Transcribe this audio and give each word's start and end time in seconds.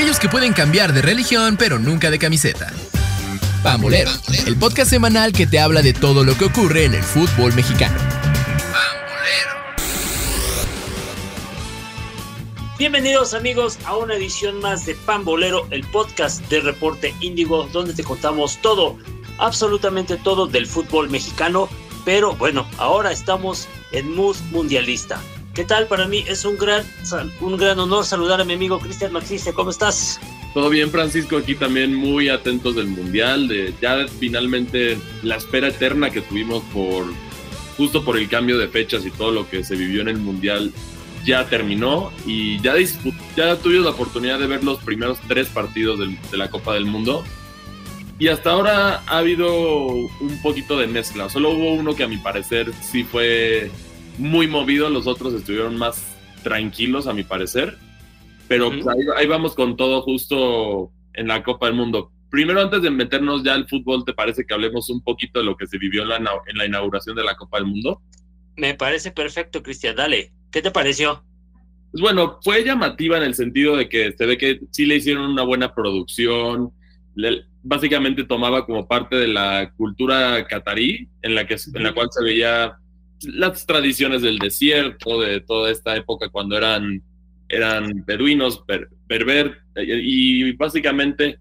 aquellos 0.00 0.18
que 0.18 0.30
pueden 0.30 0.54
cambiar 0.54 0.94
de 0.94 1.02
religión 1.02 1.58
pero 1.58 1.78
nunca 1.78 2.10
de 2.10 2.18
camiseta. 2.18 2.72
Pambolero, 3.62 4.10
el 4.46 4.56
podcast 4.56 4.88
semanal 4.88 5.30
que 5.30 5.46
te 5.46 5.60
habla 5.60 5.82
de 5.82 5.92
todo 5.92 6.24
lo 6.24 6.38
que 6.38 6.46
ocurre 6.46 6.86
en 6.86 6.94
el 6.94 7.02
fútbol 7.02 7.52
mexicano. 7.52 7.98
Bienvenidos 12.78 13.34
amigos 13.34 13.78
a 13.84 13.98
una 13.98 14.14
edición 14.14 14.58
más 14.60 14.86
de 14.86 14.94
Pambolero, 14.94 15.66
el 15.70 15.84
podcast 15.88 16.40
de 16.48 16.60
Reporte 16.60 17.14
Índigo, 17.20 17.68
donde 17.70 17.92
te 17.92 18.02
contamos 18.02 18.56
todo, 18.62 18.96
absolutamente 19.36 20.16
todo 20.16 20.46
del 20.46 20.66
fútbol 20.66 21.10
mexicano, 21.10 21.68
pero 22.06 22.34
bueno, 22.36 22.66
ahora 22.78 23.12
estamos 23.12 23.68
en 23.92 24.14
mood 24.14 24.38
mundialista. 24.50 25.20
¿Qué 25.54 25.64
tal? 25.64 25.88
Para 25.88 26.06
mí 26.06 26.24
es 26.28 26.44
un 26.44 26.56
gran, 26.56 26.84
un 27.40 27.56
gran 27.56 27.78
honor 27.78 28.04
saludar 28.04 28.40
a 28.40 28.44
mi 28.44 28.52
amigo 28.52 28.78
Cristian 28.78 29.12
Maxiste. 29.12 29.52
¿Cómo 29.52 29.70
estás? 29.70 30.20
Todo 30.54 30.68
bien, 30.68 30.90
Francisco. 30.90 31.36
Aquí 31.36 31.56
también 31.56 31.94
muy 31.94 32.28
atentos 32.28 32.76
del 32.76 32.86
Mundial, 32.86 33.50
ya 33.80 34.06
finalmente 34.18 34.96
la 35.22 35.36
espera 35.36 35.68
eterna 35.68 36.10
que 36.10 36.20
tuvimos 36.20 36.62
por 36.72 37.06
justo 37.76 38.04
por 38.04 38.16
el 38.16 38.28
cambio 38.28 38.58
de 38.58 38.68
fechas 38.68 39.04
y 39.06 39.10
todo 39.10 39.32
lo 39.32 39.48
que 39.48 39.64
se 39.64 39.74
vivió 39.74 40.02
en 40.02 40.08
el 40.08 40.18
Mundial 40.18 40.72
ya 41.24 41.46
terminó 41.48 42.12
y 42.26 42.60
ya, 42.60 42.74
ya 43.36 43.56
tuvimos 43.56 43.84
la 43.84 43.90
oportunidad 43.90 44.38
de 44.38 44.46
ver 44.46 44.62
los 44.62 44.78
primeros 44.78 45.18
tres 45.26 45.48
partidos 45.48 45.98
de 45.98 46.36
la 46.36 46.48
Copa 46.48 46.74
del 46.74 46.84
Mundo. 46.84 47.24
Y 48.18 48.28
hasta 48.28 48.50
ahora 48.50 49.02
ha 49.06 49.18
habido 49.18 49.88
un 49.88 50.42
poquito 50.42 50.78
de 50.78 50.86
mezcla. 50.86 51.28
Solo 51.30 51.50
hubo 51.50 51.72
uno 51.72 51.94
que 51.96 52.04
a 52.04 52.08
mi 52.08 52.18
parecer 52.18 52.70
sí 52.82 53.02
fue 53.02 53.70
muy 54.20 54.46
movido, 54.46 54.90
los 54.90 55.06
otros 55.06 55.32
estuvieron 55.34 55.76
más 55.76 56.16
tranquilos 56.42 57.06
a 57.06 57.12
mi 57.12 57.22
parecer, 57.22 57.76
pero 58.48 58.70
pues, 58.70 58.86
ahí, 59.16 59.26
vamos 59.26 59.54
con 59.54 59.76
todo 59.76 60.02
justo 60.02 60.92
en 61.14 61.28
la 61.28 61.42
Copa 61.42 61.66
del 61.66 61.74
Mundo. 61.74 62.12
Primero, 62.30 62.60
antes 62.60 62.82
de 62.82 62.90
meternos 62.90 63.42
ya 63.42 63.54
al 63.54 63.68
fútbol, 63.68 64.04
¿te 64.04 64.12
parece 64.12 64.44
que 64.44 64.54
hablemos 64.54 64.88
un 64.90 65.02
poquito 65.02 65.40
de 65.40 65.46
lo 65.46 65.56
que 65.56 65.66
se 65.66 65.78
vivió 65.78 66.02
en 66.02 66.08
la, 66.08 66.16
en 66.16 66.58
la 66.58 66.66
inauguración 66.66 67.16
de 67.16 67.24
la 67.24 67.36
Copa 67.36 67.58
del 67.58 67.66
Mundo? 67.66 68.02
Me 68.56 68.74
parece 68.74 69.10
perfecto, 69.10 69.62
Cristian, 69.62 69.96
dale. 69.96 70.32
¿Qué 70.52 70.62
te 70.62 70.70
pareció? 70.70 71.24
Pues 71.90 72.02
bueno, 72.02 72.38
fue 72.42 72.62
llamativa 72.62 73.16
en 73.16 73.24
el 73.24 73.34
sentido 73.34 73.76
de 73.76 73.88
que 73.88 74.12
se 74.12 74.26
ve 74.26 74.38
que 74.38 74.60
sí 74.70 74.86
le 74.86 74.96
hicieron 74.96 75.30
una 75.30 75.42
buena 75.42 75.74
producción, 75.74 76.72
básicamente 77.62 78.24
tomaba 78.24 78.64
como 78.64 78.86
parte 78.86 79.16
de 79.16 79.28
la 79.28 79.72
cultura 79.76 80.46
catarí, 80.46 81.08
en 81.22 81.34
la, 81.34 81.46
que, 81.46 81.56
en 81.74 81.82
la 81.82 81.92
cual 81.92 82.08
se 82.10 82.22
veía 82.22 82.78
las 83.22 83.66
tradiciones 83.66 84.22
del 84.22 84.38
desierto, 84.38 85.20
de 85.20 85.40
toda 85.40 85.70
esta 85.70 85.96
época 85.96 86.28
cuando 86.28 86.56
eran, 86.56 87.02
eran 87.48 88.04
beduinos, 88.06 88.64
berber, 89.08 89.58
y 89.76 90.52
básicamente 90.52 91.38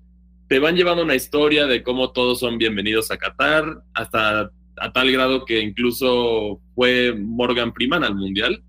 te 0.48 0.60
van 0.60 0.76
llevando 0.76 1.04
una 1.04 1.16
historia 1.16 1.68
de 1.68 1.84
cómo 1.84 2.12
todos 2.12 2.40
son 2.40 2.58
bienvenidos 2.58 3.12
a 3.12 3.18
Qatar, 3.18 3.84
hasta 3.94 4.52
a 4.82 4.92
tal 4.94 5.12
grado 5.12 5.46
que 5.46 5.62
incluso 5.62 6.60
fue 6.74 7.14
Morgan 7.14 7.74
Freeman 7.74 8.04
al 8.04 8.16
Mundial. 8.16 8.64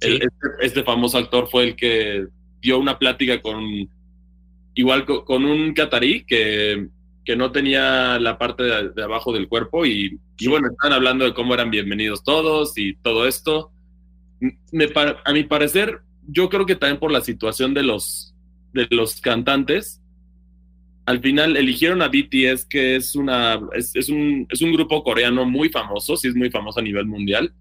Este, 0.00 0.28
este, 0.60 0.82
famoso 0.84 1.18
actor 1.18 1.48
fue 1.50 1.64
el 1.64 1.76
que 1.76 2.26
dio 2.62 2.78
una 2.78 2.98
plática 2.98 3.42
con, 3.42 3.88
igual 4.74 5.04
con, 5.04 5.44
un 5.44 5.74
catarí 5.74 6.24
que, 6.24 6.88
que 7.24 7.36
no 7.36 7.52
tenía 7.52 8.18
la 8.18 8.38
parte 8.38 8.62
de 8.64 9.02
abajo 9.02 9.32
del 9.32 9.48
cuerpo 9.48 9.84
y 9.84 10.18
y 10.38 10.46
bueno, 10.46 10.68
están 10.68 10.92
hablando 10.92 11.24
de 11.24 11.34
cómo 11.34 11.54
eran 11.54 11.70
bienvenidos 11.70 12.22
todos 12.22 12.78
y 12.78 12.94
todo 12.94 13.26
esto. 13.26 13.72
Me, 14.70 14.88
a 15.24 15.32
mi 15.32 15.42
parecer, 15.42 16.00
yo 16.28 16.48
creo 16.48 16.64
que 16.64 16.76
también 16.76 17.00
por 17.00 17.10
la 17.10 17.22
situación 17.22 17.74
de 17.74 17.82
los, 17.82 18.34
de 18.72 18.86
los 18.90 19.20
cantantes, 19.20 20.00
al 21.06 21.20
final 21.20 21.56
eligieron 21.56 22.02
a 22.02 22.08
BTS, 22.08 22.66
que 22.66 22.94
es, 22.94 23.16
una, 23.16 23.60
es, 23.72 24.08
un, 24.08 24.46
es 24.48 24.62
un 24.62 24.72
grupo 24.72 25.02
coreano 25.02 25.44
muy 25.44 25.70
famoso, 25.70 26.16
sí 26.16 26.28
es 26.28 26.36
muy 26.36 26.50
famoso 26.50 26.78
a 26.78 26.84
nivel 26.84 27.06
mundial, 27.06 27.52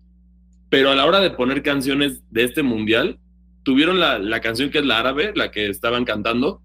pero 0.70 0.92
a 0.92 0.96
la 0.96 1.06
hora 1.06 1.20
de 1.20 1.32
poner 1.32 1.64
canciones 1.64 2.22
de 2.30 2.44
este 2.44 2.62
mundial, 2.62 3.18
tuvieron 3.64 4.00
la, 4.00 4.20
la 4.20 4.40
canción 4.40 4.70
que 4.70 4.80
es 4.80 4.86
la 4.86 5.00
árabe, 5.00 5.32
la 5.36 5.50
que 5.50 5.68
estaban 5.68 6.06
cantando, 6.06 6.62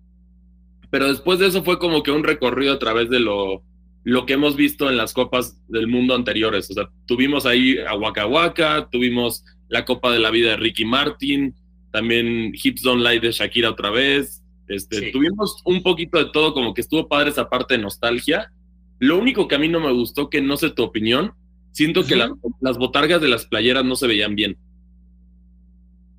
pero 0.92 1.08
después 1.08 1.38
de 1.38 1.46
eso 1.46 1.64
fue 1.64 1.78
como 1.78 2.02
que 2.02 2.10
un 2.10 2.22
recorrido 2.22 2.74
a 2.74 2.78
través 2.78 3.08
de 3.08 3.18
lo, 3.18 3.64
lo 4.04 4.26
que 4.26 4.34
hemos 4.34 4.56
visto 4.56 4.90
en 4.90 4.98
las 4.98 5.14
copas 5.14 5.58
del 5.66 5.86
mundo 5.86 6.14
anteriores. 6.14 6.70
O 6.70 6.74
sea, 6.74 6.90
tuvimos 7.06 7.46
ahí 7.46 7.78
a 7.78 7.94
Waka 7.94 8.26
Waka, 8.26 8.88
tuvimos 8.92 9.42
la 9.70 9.86
Copa 9.86 10.12
de 10.12 10.18
la 10.18 10.30
Vida 10.30 10.50
de 10.50 10.58
Ricky 10.58 10.84
Martin, 10.84 11.54
también 11.92 12.52
Hips 12.52 12.82
Don't 12.82 13.02
Lie 13.02 13.20
de 13.20 13.32
Shakira 13.32 13.70
otra 13.70 13.88
vez. 13.88 14.44
Este, 14.68 15.10
Tuvimos 15.12 15.62
un 15.64 15.82
poquito 15.82 16.18
de 16.18 16.30
todo, 16.30 16.52
como 16.52 16.74
que 16.74 16.82
estuvo 16.82 17.08
padre 17.08 17.30
esa 17.30 17.48
parte 17.48 17.72
de 17.72 17.82
nostalgia. 17.82 18.52
Lo 18.98 19.16
único 19.16 19.48
que 19.48 19.54
a 19.54 19.58
mí 19.58 19.68
no 19.68 19.80
me 19.80 19.92
gustó, 19.92 20.28
que 20.28 20.42
no 20.42 20.58
sé 20.58 20.68
tu 20.68 20.82
opinión, 20.82 21.32
siento 21.70 22.04
que 22.04 22.16
las 22.16 22.76
botargas 22.76 23.22
de 23.22 23.28
las 23.28 23.46
playeras 23.46 23.86
no 23.86 23.96
se 23.96 24.08
veían 24.08 24.36
bien. 24.36 24.58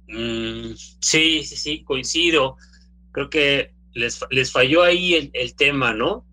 Mm, 0.07 0.73
sí, 0.99 1.43
sí, 1.43 1.57
sí, 1.57 1.83
coincido. 1.83 2.57
Creo 3.11 3.29
que 3.29 3.72
les, 3.93 4.19
les 4.31 4.51
falló 4.51 4.83
ahí 4.83 5.13
el, 5.13 5.31
el 5.33 5.55
tema, 5.55 5.93
¿no? 5.93 6.25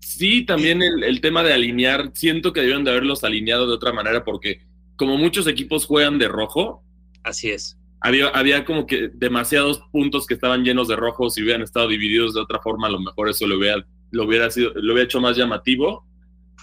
Sí, 0.00 0.44
también 0.44 0.80
el, 0.82 1.20
tema 1.20 1.42
de 1.42 1.52
alinear, 1.52 2.12
siento 2.14 2.52
que 2.52 2.60
debieron 2.60 2.84
de 2.84 2.92
haberlos 2.92 3.24
alineado 3.24 3.66
de 3.66 3.74
otra 3.74 3.92
manera 3.92 4.24
porque 4.24 4.62
como 4.96 5.16
muchos 5.16 5.46
equipos 5.46 5.86
juegan 5.86 6.18
de 6.18 6.28
rojo. 6.28 6.82
Así 7.22 7.50
es. 7.50 7.78
Había, 8.00 8.28
había 8.28 8.64
como 8.64 8.86
que 8.86 9.10
demasiados 9.12 9.82
puntos 9.92 10.26
que 10.26 10.34
estaban 10.34 10.64
llenos 10.64 10.88
de 10.88 10.96
rojo, 10.96 11.30
si 11.30 11.42
hubieran 11.42 11.62
estado 11.62 11.88
divididos 11.88 12.34
de 12.34 12.40
otra 12.40 12.60
forma, 12.60 12.86
a 12.86 12.90
lo 12.90 13.00
mejor 13.00 13.28
eso 13.28 13.46
lo 13.46 13.58
hubiera, 13.58 13.84
lo 14.10 14.24
hubiera, 14.24 14.50
sido, 14.50 14.72
lo 14.74 14.92
hubiera 14.92 15.04
hecho 15.04 15.20
más 15.20 15.36
llamativo. 15.36 16.06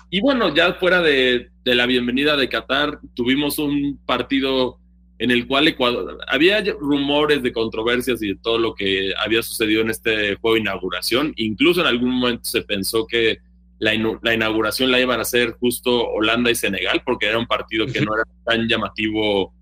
Y 0.09 0.22
bueno, 0.22 0.53
ya 0.56 0.73
fuera 0.73 1.01
de, 1.01 1.50
de 1.63 1.75
la 1.75 1.85
bienvenida 1.85 2.38
de 2.38 2.50
Qatar, 2.50 3.00
tuvimos 3.16 3.59
un 3.59 4.00
partido 4.06 4.79
en 5.18 5.31
el 5.31 5.48
cual 5.48 5.68
Ecuador, 5.68 6.18
había 6.28 6.62
rumores 6.80 7.42
de 7.42 7.53
controversias 7.53 8.22
y 8.22 8.30
de 8.30 8.36
todo 8.36 8.58
lo 8.58 8.76
que 8.76 9.14
había 9.24 9.42
sucedido 9.42 9.81
en 9.81 9.90
este 9.90 10.36
juego 10.36 10.56
de 10.56 10.62
inauguración. 10.62 11.34
Incluso 11.38 11.81
en 11.81 11.88
algún 11.88 12.12
momento 12.12 12.44
se 12.44 12.64
pensó 12.64 13.08
que 13.08 13.40
la, 13.80 13.94
inauguración 13.94 14.92
la 14.92 15.00
iban 15.00 15.20
a 15.20 15.24
hacer 15.24 15.52
justo 15.52 16.09
Holanda 16.09 16.52
y 16.52 16.56
Senegal, 16.56 17.02
porque 17.06 17.28
era 17.28 17.38
un 17.38 17.48
partido 17.48 17.86
que 17.86 18.02
no 18.02 18.16
era 18.16 18.24
tan 18.46 18.68
llamativo 18.68 19.54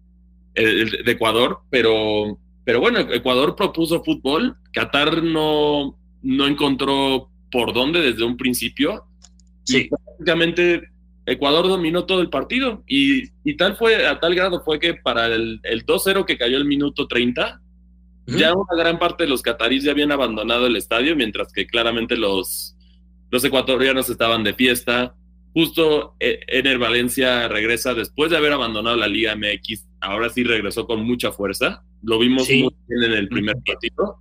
el, 0.53 1.03
de 1.03 1.11
Ecuador, 1.11 1.59
pero, 1.69 2.37
pero 2.63 2.79
bueno, 2.79 2.99
Ecuador 2.99 3.55
propuso 3.55 4.03
fútbol, 4.03 4.55
Qatar 4.71 5.23
no, 5.23 5.97
no 6.21 6.47
encontró 6.47 7.29
por 7.51 7.73
dónde 7.73 8.01
desde 8.01 8.23
un 8.23 8.37
principio. 8.37 9.05
Sí. 9.65 9.89
prácticamente 9.89 10.89
Ecuador 11.25 11.67
dominó 11.67 12.05
todo 12.05 12.21
el 12.21 12.29
partido 12.29 12.83
y, 12.87 13.27
tal 13.55 13.77
fue, 13.77 14.05
a 14.05 14.19
tal 14.19 14.35
grado 14.35 14.61
fue 14.63 14.79
que 14.79 14.93
para 14.93 15.27
el, 15.27 15.59
el 15.63 15.85
2-0 15.85 16.25
que 16.25 16.37
cayó 16.37 16.57
el 16.57 16.65
minuto 16.65 17.07
30, 17.07 17.61
ya 18.25 18.53
una 18.53 18.81
gran 18.81 18.99
parte 18.99 19.23
de 19.23 19.29
los 19.29 19.41
catarís 19.41 19.83
ya 19.83 19.91
habían 19.91 20.11
abandonado 20.11 20.67
el 20.67 20.75
estadio, 20.75 21.15
mientras 21.15 21.51
que 21.51 21.67
claramente 21.67 22.15
los, 22.15 22.75
los 23.29 23.43
ecuatorianos 23.43 24.09
estaban 24.09 24.43
de 24.43 24.53
fiesta. 24.53 25.15
Justo 25.53 26.15
eh, 26.19 26.39
Ener 26.47 26.79
Valencia 26.79 27.47
regresa 27.47 27.93
después 27.93 28.31
de 28.31 28.37
haber 28.37 28.53
abandonado 28.53 28.95
la 28.95 29.07
Liga 29.07 29.35
MX, 29.35 29.87
ahora 29.99 30.29
sí 30.29 30.43
regresó 30.43 30.87
con 30.87 31.05
mucha 31.05 31.31
fuerza. 31.31 31.83
Lo 32.01 32.17
vimos 32.17 32.49
muy 32.49 32.73
bien 32.87 33.03
en 33.03 33.13
el 33.13 33.27
primer 33.27 33.57
partido. 33.65 34.19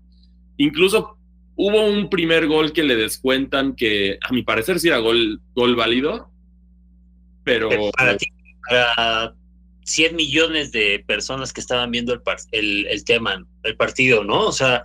Incluso 0.56 1.16
hubo 1.54 1.84
un 1.84 2.10
primer 2.10 2.48
gol 2.48 2.72
que 2.72 2.82
le 2.82 2.96
descuentan 2.96 3.76
que 3.76 4.18
a 4.20 4.32
mi 4.32 4.42
parecer 4.42 4.80
sí 4.80 4.88
era 4.88 4.98
gol, 4.98 5.41
gol 5.54 5.76
válido, 5.76 6.31
pero... 7.44 7.69
Para, 7.97 8.16
ti, 8.16 8.26
para 8.69 9.34
100 9.84 10.16
millones 10.16 10.72
de 10.72 11.04
personas 11.06 11.53
que 11.53 11.60
estaban 11.60 11.91
viendo 11.91 12.12
el, 12.53 12.86
el, 12.86 13.04
tema, 13.04 13.44
el 13.62 13.77
partido, 13.77 14.24
¿no? 14.24 14.47
O 14.47 14.53
sea, 14.53 14.84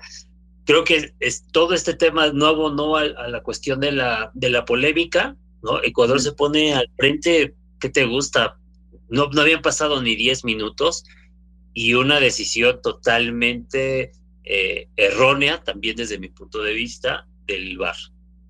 creo 0.66 0.84
que 0.84 1.14
es, 1.20 1.46
todo 1.52 1.74
este 1.74 1.94
tema 1.94 2.32
nuevo 2.32 2.72
no 2.72 2.96
a, 2.96 3.06
la 3.06 3.42
cuestión 3.42 3.80
de 3.80 3.92
la, 3.92 4.32
de 4.34 4.50
la 4.50 4.66
polémica, 4.66 5.36
¿no? 5.64 5.82
Ecuador 5.84 6.20
se 6.20 6.34
pone 6.34 6.74
al 6.74 6.90
frente, 6.98 7.56
¿qué 7.80 7.90
te 7.90 8.06
gusta? 8.06 8.58
No, 9.10 9.28
no 9.28 9.42
habían 9.42 9.62
pasado 9.62 10.02
ni 10.02 10.16
10 10.16 10.44
minutos 10.44 11.04
y 11.74 11.94
una 11.94 12.20
decisión 12.20 12.82
totalmente 12.82 14.12
eh, 14.44 14.90
errónea, 14.96 15.64
también 15.64 15.96
desde 15.96 16.18
mi 16.18 16.30
punto 16.30 16.64
de 16.64 16.74
vista, 16.74 17.28
del 17.46 17.78
VAR. 17.78 17.96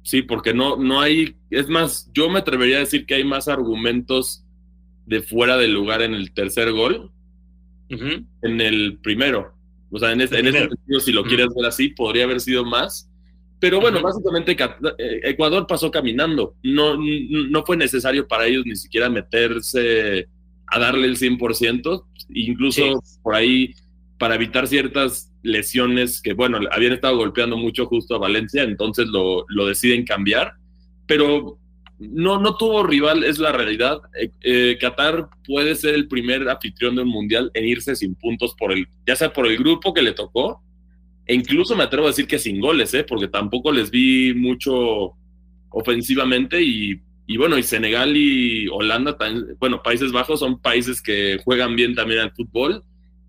Sí, 0.08 0.22
porque 0.22 0.54
no, 0.54 0.78
no 0.78 1.02
hay, 1.02 1.36
es 1.50 1.68
más, 1.68 2.10
yo 2.14 2.30
me 2.30 2.40
atrevería 2.40 2.78
a 2.78 2.80
decir 2.80 3.06
que 3.06 3.16
hay 3.16 3.26
más 3.26 3.50
argumentos 3.50 4.46
de 5.06 5.22
fuera 5.22 5.58
del 5.58 5.74
lugar 5.74 6.02
en 6.02 6.14
el 6.14 6.32
tercer 6.32 6.72
gol 6.72 7.12
en 7.90 8.62
el 8.62 9.00
primero. 9.04 9.54
O 9.92 10.00
sea, 10.00 10.14
en 10.14 10.22
este, 10.22 10.40
en 10.40 10.48
este 10.48 10.60
sentido, 10.60 11.00
si 11.02 11.12
lo 11.12 11.26
quieres 11.26 11.48
ver 11.54 11.66
así, 11.66 11.90
podría 11.90 12.24
haber 12.24 12.40
sido 12.40 12.64
más. 12.64 13.12
Pero 13.60 13.82
bueno, 13.82 14.02
básicamente 14.02 14.54
eh, 14.54 15.20
Ecuador 15.24 15.68
pasó 15.68 15.92
caminando. 15.92 16.56
No, 16.64 16.96
no 16.98 17.66
fue 17.66 17.76
necesario 17.76 18.30
para 18.30 18.46
ellos 18.46 18.64
ni 18.66 18.78
siquiera 18.78 19.10
meterse 19.10 20.30
a 20.68 20.80
darle 20.80 21.08
el 21.08 21.18
100%. 21.18 22.06
Incluso 22.30 23.04
por 23.22 23.36
ahí, 23.36 23.74
para 24.18 24.36
evitar 24.36 24.68
ciertas 24.68 25.34
lesiones 25.48 26.22
que, 26.22 26.34
bueno, 26.34 26.60
habían 26.72 26.94
estado 26.94 27.18
golpeando 27.18 27.58
mucho 27.58 27.86
justo 27.86 28.16
a 28.16 28.20
Valencia, 28.20 28.64
entonces 28.64 29.08
lo, 29.08 29.46
lo 29.48 29.66
deciden 29.66 30.06
cambiar, 30.06 30.54
pero 31.06 31.58
no, 32.00 32.40
no 32.40 32.56
tuvo 32.58 32.84
rival, 32.84 33.24
es 33.24 33.40
la 33.40 33.52
realidad. 33.52 34.00
Eh, 34.20 34.32
eh, 34.42 34.78
Qatar 34.80 35.30
puede 35.46 35.76
ser 35.76 35.96
el 35.96 36.08
primer 36.08 36.48
anfitrión 36.48 36.96
de 36.96 37.02
un 37.04 37.10
mundial 37.10 37.50
en 37.54 37.66
irse 37.66 37.96
sin 37.96 38.16
puntos 38.16 38.56
por 38.58 38.72
el, 38.72 38.88
ya 39.06 39.16
sea 39.16 39.34
por 39.34 39.48
el 39.48 39.58
grupo 39.58 39.94
que 39.94 40.02
le 40.02 40.14
tocó, 40.14 40.62
e 41.26 41.34
incluso 41.34 41.76
me 41.76 41.84
atrevo 41.84 42.06
a 42.06 42.10
decir 42.10 42.28
que 42.28 42.40
sin 42.40 42.60
goles, 42.60 42.94
¿eh? 42.94 43.04
porque 43.04 43.28
tampoco 43.28 43.72
les 43.72 43.90
vi 43.92 44.34
mucho 44.34 45.14
ofensivamente 45.70 46.62
y, 46.62 47.02
y 47.26 47.38
bueno, 47.38 47.58
y 47.58 47.64
Senegal 47.64 48.16
y 48.16 48.68
Holanda, 48.70 49.18
bueno, 49.60 49.84
Países 49.84 50.12
Bajos 50.12 50.40
son 50.40 50.60
países 50.62 51.02
que 51.02 51.40
juegan 51.44 51.76
bien 51.76 51.96
también 51.96 52.22
al 52.22 52.32
fútbol. 52.32 52.84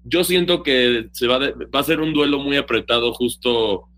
Yo 0.08 0.24
siento 0.24 0.62
que 0.62 1.08
se 1.12 1.26
va, 1.26 1.38
va 1.38 1.80
a 1.80 1.84
ser 1.84 2.00
un 2.00 2.12
duelo 2.12 2.38
muy 2.38 2.56
apretado 2.56 3.12
justo 3.12 3.88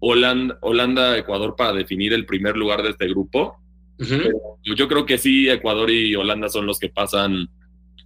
Holanda-Ecuador 0.00 1.54
para 1.56 1.72
definir 1.72 2.12
el 2.12 2.26
primer 2.26 2.56
lugar 2.56 2.82
de 2.82 2.90
este 2.90 3.08
grupo 3.08 3.60
yo 4.62 4.88
creo 4.88 5.06
que 5.06 5.18
sí, 5.18 5.48
Ecuador 5.48 5.90
y 5.90 6.14
Holanda 6.14 6.48
son 6.48 6.66
los 6.66 6.78
que 6.78 6.88
pasan, 6.88 7.48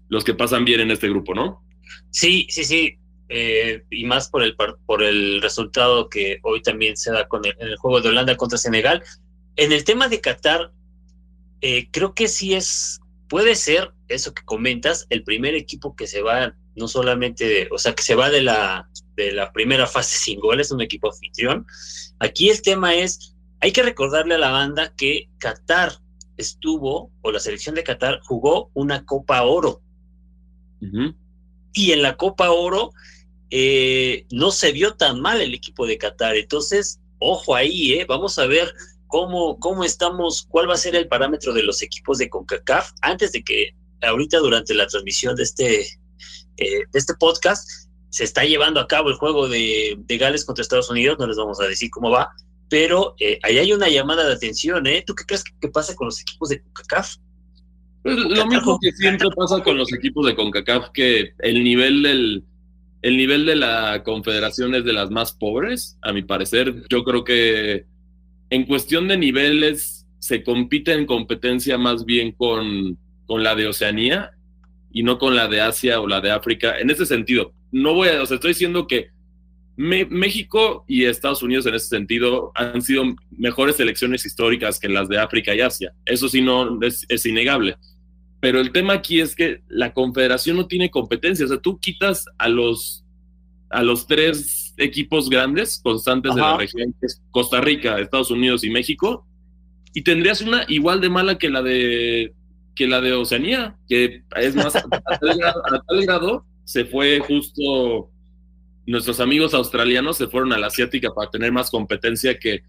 los 0.09 0.25
que 0.25 0.35
pasan 0.35 0.65
bien 0.65 0.81
en 0.81 0.91
este 0.91 1.09
grupo, 1.09 1.35
¿no? 1.35 1.63
Sí, 2.11 2.47
sí, 2.51 2.65
sí. 2.65 2.99
Eh, 3.29 3.83
y 3.91 4.05
más 4.05 4.29
por 4.29 4.43
el 4.43 4.55
por 4.55 5.03
el 5.03 5.41
resultado 5.41 6.09
que 6.09 6.41
hoy 6.43 6.61
también 6.63 6.97
se 6.97 7.11
da 7.11 7.27
con 7.27 7.45
el, 7.45 7.55
en 7.59 7.69
el 7.69 7.77
juego 7.77 8.01
de 8.01 8.09
Holanda 8.09 8.37
contra 8.37 8.59
Senegal. 8.59 9.03
En 9.57 9.73
el 9.73 9.85
tema 9.85 10.09
de 10.09 10.21
Qatar, 10.21 10.73
eh, 11.61 11.89
creo 11.91 12.15
que 12.15 12.29
sí 12.29 12.55
es, 12.55 13.01
puede 13.29 13.55
ser 13.55 13.93
eso 14.09 14.35
que 14.35 14.45
comentas, 14.45 15.07
el 15.11 15.23
primer 15.23 15.55
equipo 15.55 15.97
que 15.97 16.07
se 16.07 16.23
va, 16.23 16.55
no 16.77 16.89
solamente, 16.89 17.69
o 17.71 17.79
sea, 17.79 17.95
que 17.95 18.03
se 18.03 18.15
va 18.15 18.31
de 18.31 18.43
la, 18.43 18.89
de 19.17 19.33
la 19.33 19.53
primera 19.53 19.87
fase 19.87 20.19
sin 20.19 20.41
goles, 20.41 20.71
un 20.71 20.81
equipo 20.81 21.11
anfitrión. 21.11 21.67
Aquí 22.19 22.51
el 22.51 22.63
tema 22.63 22.95
es 22.95 23.35
hay 23.61 23.73
que 23.73 23.83
recordarle 23.83 24.35
a 24.35 24.39
la 24.39 24.51
banda 24.51 24.93
que 24.95 25.31
Qatar 25.39 25.99
estuvo, 26.37 27.11
o 27.23 27.33
la 27.33 27.41
selección 27.41 27.75
de 27.75 27.85
Qatar 27.85 28.21
jugó 28.23 28.71
una 28.75 29.07
Copa 29.07 29.43
Oro. 29.43 29.81
Y 31.73 31.93
en 31.93 32.03
la 32.03 32.17
Copa 32.17 32.51
Oro 32.51 32.93
eh, 33.49 34.27
no 34.31 34.51
se 34.51 34.73
vio 34.73 34.97
tan 34.97 35.21
mal 35.21 35.41
el 35.41 35.55
equipo 35.55 35.87
de 35.87 35.97
Qatar. 35.97 36.37
Entonces, 36.37 37.01
ojo 37.21 37.55
ahí, 37.55 37.95
¿eh? 37.95 38.05
vamos 38.07 38.39
a 38.39 38.47
ver 38.47 38.75
cómo, 39.07 39.59
cómo 39.61 39.83
estamos, 39.83 40.47
cuál 40.51 40.69
va 40.69 40.75
a 40.75 40.77
ser 40.77 40.95
el 40.95 41.09
parámetro 41.09 41.55
de 41.55 41.63
los 41.63 41.81
equipos 41.81 42.19
de 42.19 42.29
CONCACAF 42.29 42.91
antes 43.01 43.33
de 43.33 43.43
que 43.43 43.75
ahorita 44.03 44.41
durante 44.41 44.75
la 44.75 44.87
transmisión 44.87 45.37
de 45.37 45.45
este, 45.45 45.87
eh, 46.57 46.85
de 46.91 46.99
este 46.99 47.15
podcast 47.15 47.69
se 48.11 48.25
está 48.25 48.45
llevando 48.45 48.81
a 48.81 48.87
cabo 48.87 49.11
el 49.11 49.17
juego 49.17 49.49
de, 49.49 49.97
de 49.99 50.19
Gales 50.19 50.45
contra 50.45 50.63
Estados 50.63 50.91
Unidos, 50.91 51.19
no 51.19 51.27
les 51.27 51.37
vamos 51.37 51.61
a 51.61 51.67
decir 51.67 51.91
cómo 51.91 52.11
va, 52.11 52.31
pero 52.69 53.15
eh, 53.19 53.39
ahí 53.43 53.59
hay 53.59 53.73
una 53.73 53.89
llamada 53.89 54.27
de 54.27 54.35
atención, 54.35 54.87
¿eh? 54.87 55.03
¿Tú 55.07 55.15
qué 55.15 55.25
crees 55.25 55.45
que, 55.45 55.69
pasa 55.69 55.95
con 55.95 56.07
los 56.07 56.21
equipos 56.21 56.49
de 56.49 56.63
CONCACAF? 56.63 57.17
Pues, 58.03 58.17
lo 58.17 58.47
mismo 58.47 58.79
que 58.81 58.93
siempre 58.93 59.29
pasa 59.35 59.63
con 59.63 59.77
los 59.77 59.93
equipos 59.93 60.27
de 60.27 60.35
CONCACAF, 60.35 60.91
que 60.93 61.35
el 61.41 61.65
nivel 61.65 62.03
del 62.03 62.45
el 63.03 63.19
nivel 63.19 63.45
de 63.45 63.57
la 63.57 64.03
confederación 64.03 64.75
es 64.75 64.85
de 64.85 64.95
las 64.95 65.11
más 65.11 65.33
pobres, 65.33 65.99
a 66.01 66.15
mi 66.15 66.23
parecer. 66.23 66.85
Yo 66.89 67.05
creo 67.05 67.23
que 67.23 67.85
en 68.49 68.65
cuestión 68.65 69.09
de 69.09 69.19
niveles 69.19 70.07
se 70.21 70.43
compite 70.43 70.95
en 70.95 71.05
competencia 71.05 71.77
más 71.77 72.07
bien 72.07 72.33
con, 72.33 72.97
con 73.27 73.43
la 73.43 73.55
de 73.55 73.67
Oceanía 73.67 74.34
y 74.95 75.03
no 75.03 75.19
con 75.19 75.35
la 75.35 75.49
de 75.49 75.61
Asia 75.61 76.01
o 76.01 76.07
la 76.07 76.21
de 76.21 76.31
África. 76.31 76.79
En 76.79 76.89
ese 76.89 77.05
sentido, 77.05 77.53
no 77.73 77.93
voy 77.93 78.09
a, 78.09 78.23
o 78.23 78.27
sea, 78.27 78.37
estoy 78.37 78.53
diciendo 78.53 78.87
que 78.87 79.09
México 79.77 80.85
y 80.87 81.05
Estados 81.05 81.43
Unidos 81.43 81.67
en 81.67 81.75
ese 81.75 81.89
sentido 81.89 82.53
han 82.55 82.81
sido 82.81 83.03
mejores 83.37 83.81
elecciones 83.81 84.25
históricas 84.25 84.79
que 84.79 84.89
las 84.89 85.09
de 85.09 85.19
África 85.19 85.53
y 85.53 85.61
Asia. 85.61 85.93
Eso 86.07 86.29
sí 86.29 86.41
no 86.41 86.79
es, 86.81 87.27
innegable. 87.27 87.77
Pero 88.39 88.61
el 88.61 88.71
tema 88.71 88.93
aquí 88.93 89.21
es 89.21 89.35
que 89.35 89.63
la 89.69 89.93
confederación 89.93 90.57
no 90.57 90.69
tiene 90.69 90.93
competencia. 90.93 91.45
O 91.45 91.49
sea, 91.49 91.59
tú 91.59 91.81
quitas 91.81 92.27
a 92.39 92.49
los, 92.49 93.05
a 93.71 93.83
los 93.83 94.07
tres 94.07 94.75
equipos 94.77 95.29
grandes 95.29 95.81
constantes 95.83 96.37
de 96.37 96.41
la 96.41 96.57
región, 96.57 96.95
que 97.01 97.07
es 97.07 97.21
Costa 97.33 97.61
Rica, 97.61 97.99
Estados 97.99 98.31
Unidos 98.31 98.63
y 98.63 98.71
México, 98.71 99.27
y 99.93 100.03
tendrías 100.03 100.41
una 100.41 100.65
igual 100.69 101.01
de 101.01 101.11
mala 101.11 101.37
que 101.37 101.51
la 101.51 101.63
de 101.63 102.33
que 102.75 102.87
la 102.87 103.01
de 103.01 103.13
Oceanía, 103.13 103.77
que 103.89 104.23
es 104.37 104.55
más 104.55 104.77
a 104.77 104.83
tal 105.21 106.07
grado 106.07 106.45
se 106.65 106.85
fue 106.85 107.21
justo 107.21 108.11
nuestros 108.87 109.21
amigos 109.21 109.55
australianos 109.55 110.17
se 110.19 110.27
fueron 110.27 110.53
a 110.53 110.59
la 110.59 110.67
asiática 110.67 111.13
para 111.15 111.31
tener 111.31 111.53
más 111.53 111.71
competencia 111.71 112.39
que, 112.39 112.63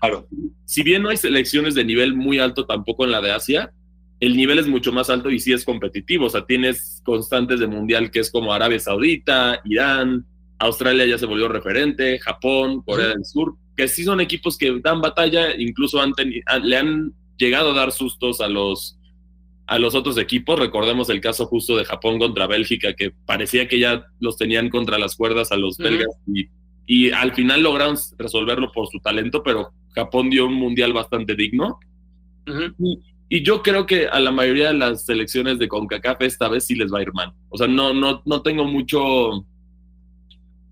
claro, 0.00 0.26
si 0.64 0.82
bien 0.82 1.02
no 1.02 1.08
hay 1.08 1.16
selecciones 1.16 1.74
de 1.74 1.84
nivel 1.84 2.14
muy 2.14 2.38
alto 2.38 2.66
tampoco 2.66 3.04
en 3.04 3.12
la 3.12 3.20
de 3.20 3.32
Asia, 3.32 3.72
el 4.20 4.36
nivel 4.36 4.58
es 4.58 4.68
mucho 4.68 4.92
más 4.92 5.10
alto 5.10 5.30
y 5.30 5.40
sí 5.40 5.52
es 5.52 5.64
competitivo. 5.64 6.26
O 6.26 6.30
sea, 6.30 6.46
tienes 6.46 7.00
constantes 7.04 7.58
de 7.58 7.66
mundial 7.66 8.10
que 8.10 8.20
es 8.20 8.30
como 8.30 8.52
Arabia 8.52 8.78
Saudita, 8.78 9.60
Irán, 9.64 10.26
Australia 10.58 11.06
ya 11.06 11.18
se 11.18 11.26
volvió 11.26 11.48
referente, 11.48 12.18
Japón, 12.20 12.82
Corea 12.82 13.08
del 13.08 13.24
Sur, 13.24 13.56
que 13.76 13.88
sí 13.88 14.04
son 14.04 14.20
equipos 14.20 14.56
que 14.56 14.78
dan 14.80 15.00
batalla, 15.00 15.56
incluso 15.56 16.00
han 16.00 16.12
le 16.62 16.76
han 16.76 17.12
llegado 17.36 17.72
a 17.72 17.74
dar 17.74 17.90
sustos 17.90 18.40
a 18.40 18.46
los 18.46 18.96
a 19.66 19.78
los 19.78 19.94
otros 19.94 20.18
equipos. 20.18 20.58
Recordemos 20.58 21.08
el 21.10 21.20
caso 21.20 21.46
justo 21.46 21.76
de 21.76 21.84
Japón 21.84 22.18
contra 22.18 22.46
Bélgica, 22.46 22.94
que 22.94 23.10
parecía 23.10 23.68
que 23.68 23.78
ya 23.78 24.06
los 24.20 24.36
tenían 24.36 24.70
contra 24.70 24.98
las 24.98 25.16
cuerdas 25.16 25.52
a 25.52 25.56
los 25.56 25.76
belgas 25.76 26.08
y, 26.26 27.10
al 27.12 27.32
final 27.32 27.62
lograron 27.62 27.96
resolverlo 28.18 28.70
por 28.72 28.86
su 28.88 28.98
talento, 28.98 29.42
pero 29.42 29.72
Japón 29.94 30.28
dio 30.28 30.46
un 30.46 30.54
mundial 30.54 30.92
bastante 30.92 31.34
digno. 31.34 31.78
y, 33.30 33.42
yo 33.42 33.62
creo 33.62 33.86
que 33.86 34.08
a 34.08 34.20
la 34.20 34.30
mayoría 34.30 34.68
de 34.68 34.74
las 34.74 35.06
selecciones 35.06 35.58
de 35.58 35.68
CONCACAF 35.68 36.20
esta 36.20 36.48
vez 36.48 36.66
sí 36.66 36.74
les 36.74 36.92
va 36.92 36.98
a 36.98 37.02
ir 37.02 37.12
mal. 37.14 37.32
O 37.48 37.56
sea, 37.56 37.66
no, 37.66 37.94
no, 37.94 38.22
no 38.26 38.42
tengo 38.42 38.64
mucho... 38.64 39.46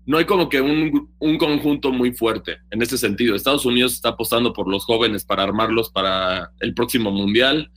No 0.05 0.17
hay 0.17 0.25
como 0.25 0.49
que 0.49 0.61
un, 0.61 1.09
un 1.17 1.37
conjunto 1.37 1.91
muy 1.91 2.11
fuerte 2.11 2.57
en 2.69 2.81
ese 2.81 2.97
sentido. 2.97 3.35
Estados 3.35 3.65
Unidos 3.65 3.93
está 3.93 4.09
apostando 4.09 4.51
por 4.51 4.67
los 4.67 4.83
jóvenes 4.83 5.25
para 5.25 5.43
armarlos 5.43 5.89
para 5.89 6.51
el 6.59 6.73
próximo 6.73 7.11
mundial. 7.11 7.71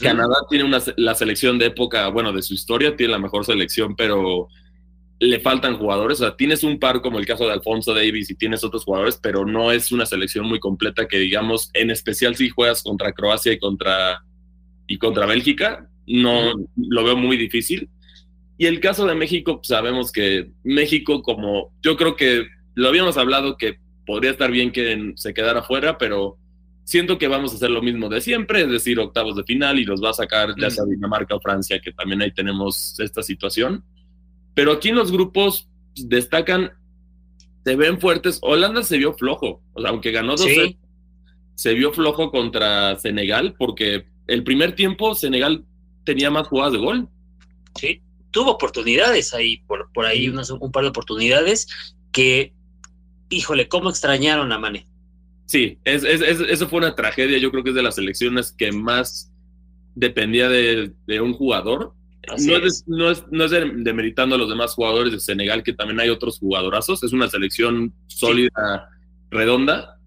Canadá 0.00 0.34
tiene 0.48 0.64
una, 0.64 0.78
la 0.96 1.14
selección 1.14 1.58
de 1.58 1.66
época, 1.66 2.08
bueno, 2.08 2.32
de 2.32 2.42
su 2.42 2.54
historia, 2.54 2.96
tiene 2.96 3.12
la 3.12 3.18
mejor 3.18 3.44
selección, 3.44 3.96
pero 3.96 4.48
le 5.18 5.40
faltan 5.40 5.76
jugadores. 5.76 6.20
O 6.20 6.24
sea, 6.24 6.36
tienes 6.36 6.64
un 6.64 6.78
par 6.78 7.00
como 7.00 7.18
el 7.18 7.26
caso 7.26 7.46
de 7.46 7.52
Alfonso 7.52 7.94
Davis 7.94 8.30
y 8.30 8.34
tienes 8.34 8.64
otros 8.64 8.84
jugadores, 8.84 9.18
pero 9.22 9.46
no 9.46 9.70
es 9.72 9.92
una 9.92 10.06
selección 10.06 10.46
muy 10.46 10.58
completa 10.58 11.06
que 11.06 11.18
digamos, 11.18 11.70
en 11.74 11.90
especial 11.90 12.36
si 12.36 12.48
juegas 12.48 12.82
contra 12.82 13.12
Croacia 13.12 13.52
y 13.52 13.58
contra, 13.58 14.24
y 14.86 14.98
contra 14.98 15.26
Bélgica, 15.26 15.88
no 16.06 16.54
lo 16.76 17.04
veo 17.04 17.16
muy 17.16 17.36
difícil. 17.36 17.88
Y 18.58 18.66
el 18.66 18.80
caso 18.80 19.06
de 19.06 19.14
México, 19.14 19.56
pues, 19.56 19.68
sabemos 19.68 20.12
que 20.12 20.50
México, 20.64 21.22
como 21.22 21.72
yo 21.82 21.96
creo 21.96 22.16
que 22.16 22.46
lo 22.74 22.88
habíamos 22.88 23.16
hablado 23.16 23.56
que 23.56 23.78
podría 24.04 24.32
estar 24.32 24.50
bien 24.50 24.72
que 24.72 25.12
se 25.16 25.32
quedara 25.32 25.62
fuera, 25.62 25.96
pero 25.98 26.36
siento 26.84 27.18
que 27.18 27.28
vamos 27.28 27.52
a 27.52 27.56
hacer 27.56 27.70
lo 27.70 27.82
mismo 27.82 28.08
de 28.08 28.20
siempre, 28.20 28.62
es 28.62 28.70
decir, 28.70 28.98
octavos 28.98 29.36
de 29.36 29.44
final 29.44 29.78
y 29.78 29.84
los 29.84 30.02
va 30.02 30.10
a 30.10 30.14
sacar 30.14 30.54
ya 30.58 30.70
sea 30.70 30.84
Dinamarca 30.84 31.36
o 31.36 31.40
Francia, 31.40 31.80
que 31.80 31.92
también 31.92 32.22
ahí 32.22 32.32
tenemos 32.32 32.98
esta 32.98 33.22
situación. 33.22 33.84
Pero 34.54 34.72
aquí 34.72 34.88
en 34.88 34.96
los 34.96 35.12
grupos 35.12 35.68
destacan, 35.94 36.72
se 37.64 37.76
ven 37.76 38.00
fuertes. 38.00 38.38
Holanda 38.42 38.82
se 38.82 38.98
vio 38.98 39.14
flojo, 39.14 39.62
o 39.72 39.80
sea, 39.80 39.90
aunque 39.90 40.10
ganó 40.10 40.36
dos, 40.36 40.46
se 41.54 41.74
vio 41.74 41.92
flojo 41.92 42.30
contra 42.30 42.98
Senegal, 42.98 43.54
porque 43.58 44.06
el 44.26 44.42
primer 44.44 44.74
tiempo 44.74 45.14
Senegal 45.14 45.64
tenía 46.04 46.30
más 46.30 46.48
jugadas 46.48 46.72
de 46.72 46.78
gol. 46.78 47.08
Sí, 47.78 48.02
tuvo 48.30 48.52
oportunidades 48.52 49.34
ahí, 49.34 49.58
por, 49.66 49.92
por 49.92 50.06
ahí 50.06 50.28
un 50.28 50.72
par 50.72 50.82
de 50.84 50.88
oportunidades 50.88 51.68
que, 52.12 52.52
híjole, 53.28 53.68
cómo 53.68 53.90
extrañaron 53.90 54.52
a 54.52 54.58
Mane. 54.58 54.89
Sí, 55.50 55.80
es, 55.82 56.04
eso 56.04 56.68
fue 56.68 56.78
una 56.78 56.94
tragedia. 56.94 57.36
Yo 57.38 57.50
creo 57.50 57.64
que 57.64 57.70
es 57.70 57.74
de 57.74 57.82
las 57.82 57.98
elecciones 57.98 58.52
que 58.52 58.70
más 58.70 59.32
dependía 59.96 60.48
de, 60.48 60.92
un 61.20 61.32
jugador. 61.32 61.92
No 62.28 62.56
es, 62.58 62.84
no 62.86 63.10
es, 63.10 63.24
no, 63.32 63.44
es, 63.46 63.50
demeritando 63.50 64.36
a 64.36 64.38
los 64.38 64.48
demás 64.48 64.74
jugadores 64.74 65.12
de 65.12 65.18
Senegal, 65.18 65.64
que 65.64 65.72
también 65.72 65.98
hay 65.98 66.08
otros 66.08 66.38
jugadorazos. 66.38 67.02
Es 67.02 67.12
una 67.12 67.28
selección 67.28 67.92
sólida, 68.06 68.90
redonda, 69.28 69.98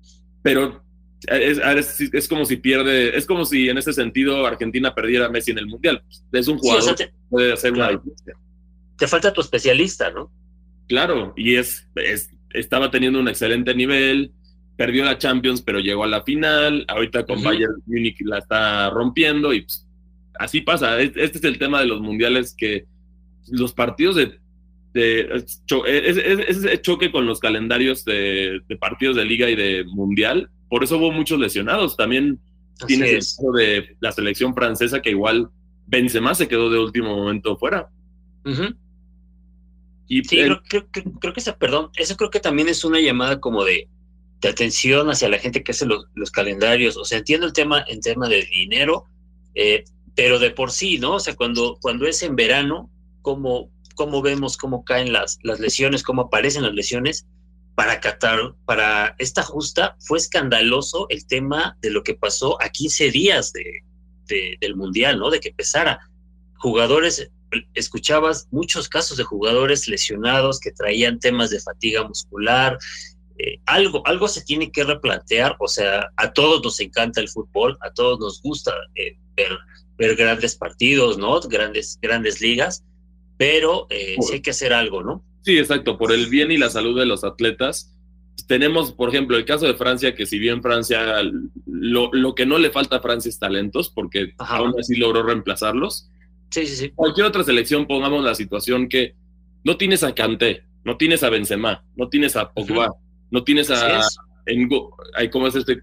pero 0.43 0.81
es, 1.27 1.99
es, 1.99 2.27
como 2.29 2.45
si 2.45 2.55
pierde, 2.55 3.17
es 3.17 3.25
como 3.25 3.43
si 3.43 3.67
en 3.67 3.77
ese 3.77 3.91
sentido 3.91 4.47
Argentina 4.47 4.95
perdiera 4.95 5.25
a 5.25 5.29
Messi 5.29 5.51
en 5.51 5.57
el 5.57 5.67
Mundial. 5.67 6.05
Es 6.31 6.47
un 6.47 6.57
jugador 6.57 6.95
que 6.95 7.11
puede 7.29 7.51
hacer 7.51 7.73
una 7.73 7.89
diferencia. 7.89 8.33
Te 8.97 9.07
falta 9.09 9.33
tu 9.33 9.41
especialista, 9.41 10.09
¿no? 10.09 10.31
Claro, 10.87 11.33
y 11.35 11.55
es, 11.55 11.85
estaba 12.53 12.89
teniendo 12.89 13.19
un 13.19 13.27
excelente 13.27 13.75
nivel 13.75 14.31
perdió 14.75 15.05
la 15.05 15.17
Champions, 15.17 15.61
pero 15.61 15.79
llegó 15.79 16.03
a 16.03 16.07
la 16.07 16.23
final. 16.23 16.85
Ahorita 16.87 17.25
con 17.25 17.43
Bayern 17.43 17.81
Munich 17.85 18.17
la 18.21 18.39
está 18.39 18.89
rompiendo 18.89 19.53
y 19.53 19.61
pues, 19.61 19.87
así 20.39 20.61
pasa. 20.61 20.99
Este 20.99 21.23
es 21.23 21.43
el 21.43 21.57
tema 21.57 21.79
de 21.79 21.87
los 21.87 22.01
mundiales 22.01 22.55
que 22.57 22.85
los 23.47 23.73
partidos 23.73 24.15
de 24.15 24.39
de 24.93 25.43
ese 26.47 26.81
choque 26.81 27.11
con 27.11 27.25
los 27.25 27.39
calendarios 27.39 28.05
de, 28.05 28.61
partidos 28.79 29.15
de 29.15 29.25
liga 29.25 29.49
y 29.49 29.55
de 29.55 29.83
mundial. 29.85 30.49
Por 30.69 30.83
eso 30.83 30.97
hubo 30.97 31.11
muchos 31.11 31.39
lesionados. 31.39 31.97
También 31.97 32.39
tiene 32.87 33.09
el 33.09 33.15
caso 33.17 33.51
de 33.51 33.95
la 33.99 34.11
selección 34.11 34.53
francesa 34.53 35.01
que 35.01 35.09
igual 35.09 35.49
Benzema 35.87 36.35
se 36.35 36.47
quedó 36.47 36.69
de 36.69 36.79
último 36.79 37.15
momento 37.15 37.57
fuera. 37.57 37.89
y 40.07 40.23
sí, 40.23 40.37
creo, 40.37 40.61
que 40.91 41.39
esa, 41.39 41.57
perdón, 41.57 41.89
eso 41.95 42.15
creo 42.15 42.29
que 42.29 42.39
también 42.39 42.69
es 42.69 42.83
una 42.83 42.99
llamada 42.99 43.39
como 43.39 43.63
de, 43.63 43.87
de 44.43 44.49
atención 44.49 45.09
hacia 45.09 45.29
la 45.29 45.39
gente 45.39 45.63
que 45.63 45.71
hace 45.71 45.85
los, 45.85 46.05
los, 46.13 46.29
calendarios. 46.29 46.97
O 46.97 47.05
sea, 47.05 47.17
entiendo 47.17 47.47
el 47.47 47.53
tema 47.53 47.83
en 47.87 48.01
tema 48.01 48.27
de 48.27 48.43
dinero, 48.45 49.05
eh, 49.55 49.85
pero 50.15 50.37
de 50.37 50.51
por 50.51 50.71
sí, 50.71 50.99
¿no? 50.99 51.15
O 51.15 51.19
sea, 51.19 51.35
cuando, 51.35 51.77
cuando 51.81 52.05
es 52.05 52.21
en 52.21 52.35
verano, 52.35 52.91
como 53.21 53.71
cómo 53.95 54.21
vemos 54.21 54.57
cómo 54.57 54.83
caen 54.83 55.13
las, 55.13 55.39
las 55.43 55.59
lesiones, 55.59 56.03
cómo 56.03 56.23
aparecen 56.23 56.63
las 56.63 56.73
lesiones. 56.73 57.25
Para 57.75 57.99
Qatar, 57.99 58.53
para 58.65 59.15
esta 59.17 59.41
justa, 59.41 59.95
fue 59.99 60.19
escandaloso 60.19 61.07
el 61.09 61.25
tema 61.25 61.75
de 61.81 61.89
lo 61.89 62.03
que 62.03 62.13
pasó 62.13 62.61
a 62.61 62.69
15 62.69 63.09
días 63.09 63.51
de, 63.51 64.57
del 64.61 64.75
Mundial, 64.75 65.17
¿no? 65.17 65.31
De 65.31 65.39
que 65.39 65.49
empezara. 65.49 65.99
Jugadores, 66.57 67.31
escuchabas 67.73 68.47
muchos 68.51 68.87
casos 68.87 69.17
de 69.17 69.23
jugadores 69.23 69.87
lesionados 69.87 70.59
que 70.59 70.71
traían 70.71 71.19
temas 71.19 71.49
de 71.49 71.61
fatiga 71.61 72.07
muscular. 72.07 72.77
Eh, 73.37 73.59
algo, 73.65 74.05
algo 74.05 74.27
se 74.27 74.43
tiene 74.43 74.71
que 74.71 74.83
replantear, 74.83 75.55
o 75.59 75.67
sea, 75.67 76.11
a 76.17 76.33
todos 76.33 76.63
nos 76.63 76.79
encanta 76.79 77.19
el 77.19 77.29
fútbol, 77.29 77.77
a 77.81 77.91
todos 77.91 78.19
nos 78.19 78.41
gusta 78.41 78.71
eh, 78.95 79.17
ver, 79.35 79.57
ver 79.97 80.15
grandes 80.15 80.55
partidos, 80.55 81.17
¿no? 81.17 81.39
Grandes, 81.41 81.97
grandes 82.01 82.41
ligas, 82.41 82.83
pero 83.37 83.87
eh, 83.89 84.15
sí 84.21 84.35
hay 84.35 84.41
que 84.41 84.51
hacer 84.51 84.71
algo, 84.71 85.03
¿no? 85.03 85.23
Sí, 85.41 85.57
exacto, 85.57 85.97
por 85.97 86.11
el 86.11 86.27
bien 86.27 86.51
y 86.51 86.57
la 86.57 86.69
salud 86.69 86.97
de 86.97 87.05
los 87.05 87.23
atletas. 87.23 87.95
Tenemos, 88.47 88.93
por 88.93 89.09
ejemplo, 89.09 89.35
el 89.35 89.45
caso 89.45 89.65
de 89.65 89.73
Francia, 89.73 90.15
que 90.15 90.25
si 90.25 90.37
bien 90.37 90.61
Francia, 90.61 91.21
lo, 91.65 92.35
que 92.35 92.45
no 92.45 92.57
le 92.59 92.71
falta 92.71 92.97
a 92.97 93.01
Francia 93.01 93.29
es 93.29 93.39
talentos, 93.39 93.89
porque 93.89 94.33
aún 94.37 94.73
así 94.79 94.95
logró 94.95 95.23
reemplazarlos. 95.23 96.09
Sí, 96.49 96.67
sí, 96.67 96.75
sí. 96.75 96.89
Cualquier 96.91 97.25
otra 97.25 97.43
selección, 97.43 97.87
pongamos 97.87 98.23
la 98.23 98.35
situación 98.35 98.87
que 98.87 99.15
no 99.63 99.77
tienes 99.77 100.03
a 100.03 100.13
Kanté, 100.13 100.63
no 100.83 100.97
tienes 100.97 101.23
a 101.23 101.29
Benzema, 101.29 101.83
no 101.95 102.09
tienes 102.09 102.35
a 102.35 102.51
Pogba, 102.51 102.93
no 103.33 103.43
tienes 103.43 103.71
a... 103.71 104.07
¿Cómo 105.31 105.47
es 105.47 105.55
este? 105.55 105.81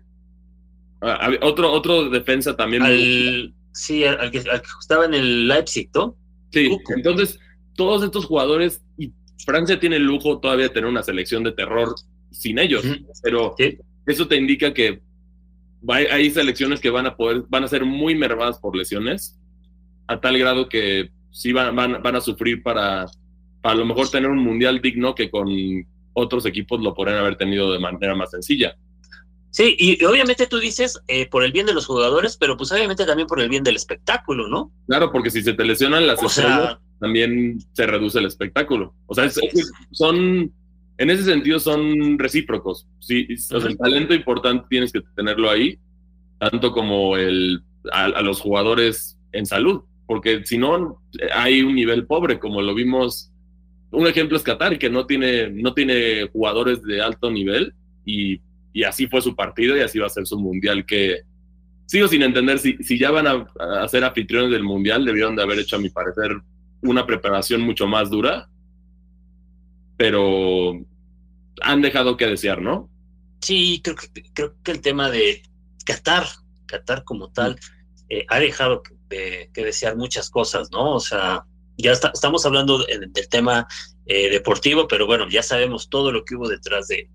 otro, 1.42 1.72
otro 1.72 2.08
defensa 2.08 2.56
también. 2.56 3.52
sí, 3.72 4.04
al, 4.04 4.30
que, 4.30 4.38
al 4.38 4.62
que 4.62 4.68
estaba 4.80 5.04
en 5.04 5.14
el 5.14 5.48
Leipzig, 5.48 5.90
¿no? 5.94 6.16
Sí, 6.52 6.78
entonces 6.94 7.40
todos 7.74 8.04
estos 8.04 8.26
jugadores, 8.26 8.82
y 8.96 9.12
Francia 9.44 9.80
tiene 9.80 9.96
el 9.96 10.04
lujo 10.04 10.38
todavía 10.38 10.68
de 10.68 10.74
tener 10.74 10.88
una 10.88 11.02
selección 11.02 11.42
de 11.42 11.52
terror 11.52 11.94
sin 12.30 12.58
ellos, 12.58 12.84
pero 13.22 13.56
eso 14.06 14.28
te 14.28 14.36
indica 14.36 14.72
que 14.72 15.00
hay, 15.88 16.30
selecciones 16.30 16.78
que 16.80 16.90
van 16.90 17.06
a 17.06 17.16
poder, 17.16 17.44
van 17.48 17.64
a 17.64 17.68
ser 17.68 17.84
muy 17.84 18.14
mermadas 18.14 18.58
por 18.58 18.76
lesiones, 18.76 19.40
a 20.06 20.20
tal 20.20 20.38
grado 20.38 20.68
que 20.68 21.10
sí 21.32 21.52
van, 21.52 21.74
van, 21.74 22.00
van 22.02 22.16
a 22.16 22.20
sufrir 22.20 22.62
para, 22.62 23.06
para 23.60 23.74
a 23.74 23.78
lo 23.78 23.86
mejor 23.86 24.08
tener 24.08 24.30
un 24.30 24.38
mundial 24.38 24.80
digno 24.80 25.14
que 25.14 25.30
con 25.30 25.48
otros 26.12 26.46
equipos 26.46 26.80
lo 26.80 26.94
podrían 26.94 27.18
haber 27.18 27.36
tenido 27.36 27.72
de 27.72 27.78
manera 27.78 28.14
más 28.14 28.30
sencilla. 28.30 28.76
Sí, 29.50 29.76
y 29.78 30.04
obviamente 30.04 30.46
tú 30.46 30.58
dices 30.58 31.00
eh, 31.08 31.28
por 31.28 31.42
el 31.42 31.50
bien 31.50 31.66
de 31.66 31.74
los 31.74 31.86
jugadores, 31.86 32.36
pero 32.36 32.56
pues 32.56 32.70
obviamente 32.70 33.04
también 33.04 33.26
por 33.26 33.40
el 33.40 33.48
bien 33.48 33.64
del 33.64 33.76
espectáculo, 33.76 34.48
¿no? 34.48 34.72
Claro, 34.86 35.10
porque 35.10 35.30
si 35.30 35.42
se 35.42 35.54
te 35.54 35.64
lesionan 35.64 36.06
las 36.06 36.22
estrellas, 36.22 36.78
también 37.00 37.58
se 37.72 37.86
reduce 37.86 38.20
el 38.20 38.26
espectáculo. 38.26 38.94
O 39.06 39.14
sea, 39.14 39.28
son, 39.90 40.52
en 40.98 41.10
ese 41.10 41.24
sentido 41.24 41.58
son 41.58 42.18
recíprocos. 42.18 42.86
Sí, 43.00 43.26
el 43.50 43.76
talento 43.76 44.14
importante 44.14 44.66
tienes 44.70 44.92
que 44.92 45.00
tenerlo 45.16 45.50
ahí, 45.50 45.78
tanto 46.38 46.70
como 46.70 47.16
el, 47.16 47.64
a, 47.90 48.22
los 48.22 48.40
jugadores 48.40 49.18
en 49.32 49.46
salud, 49.46 49.82
porque 50.06 50.44
si 50.44 50.58
no, 50.58 51.02
hay 51.34 51.62
un 51.62 51.74
nivel 51.74 52.06
pobre, 52.06 52.38
como 52.38 52.62
lo 52.62 52.74
vimos. 52.74 53.29
Un 53.90 54.06
ejemplo 54.06 54.36
es 54.36 54.42
Qatar, 54.42 54.78
que 54.78 54.90
no 54.90 55.06
tiene, 55.06 55.50
no 55.50 55.74
tiene 55.74 56.28
jugadores 56.28 56.82
de 56.82 57.02
alto 57.02 57.30
nivel 57.30 57.74
y 58.04 58.40
y 58.72 58.84
así 58.84 59.06
fue 59.06 59.20
su 59.22 59.34
partido 59.34 59.76
y 59.76 59.80
así 59.80 59.98
va 59.98 60.06
a 60.06 60.10
ser 60.10 60.26
su 60.26 60.38
mundial 60.38 60.86
que 60.86 61.22
sigo 61.86 62.06
sin 62.06 62.22
entender 62.22 62.58
si, 62.58 62.76
si 62.78 62.98
ya 62.98 63.10
van 63.10 63.26
a, 63.26 63.46
a, 63.82 63.88
ser 63.88 64.04
anfitriones 64.04 64.50
del 64.50 64.62
mundial, 64.62 65.04
debieron 65.04 65.34
de 65.34 65.42
haber 65.42 65.58
hecho, 65.58 65.76
a 65.76 65.80
mi 65.80 65.90
parecer, 65.90 66.40
una 66.82 67.04
preparación 67.04 67.62
mucho 67.62 67.86
más 67.88 68.10
dura, 68.10 68.48
pero 69.96 70.80
han 71.62 71.82
dejado 71.82 72.16
que 72.16 72.26
desear, 72.26 72.62
¿no? 72.62 72.88
Sí, 73.40 73.80
creo 73.82 73.96
que, 73.96 74.22
creo 74.32 74.54
que 74.62 74.70
el 74.70 74.80
tema 74.80 75.10
de 75.10 75.42
Qatar, 75.84 76.26
Qatar 76.66 77.02
como 77.02 77.30
tal, 77.32 77.58
eh, 78.08 78.24
ha 78.28 78.38
dejado 78.38 78.82
que, 78.82 79.50
desear 79.52 79.96
muchas 79.96 80.30
cosas, 80.30 80.70
¿no? 80.70 80.94
O 80.94 81.00
sea, 81.00 81.44
ya 81.80 81.92
estamos 81.92 82.44
hablando 82.46 82.78
del 82.78 83.28
tema 83.28 83.66
eh, 84.06 84.30
deportivo, 84.30 84.88
pero 84.88 85.06
bueno, 85.06 85.28
ya 85.28 85.42
sabemos 85.42 85.88
todo 85.88 86.12
lo 86.12 86.24
que 86.24 86.36
hubo 86.36 86.48
detrás 86.48 86.88
de, 86.88 87.08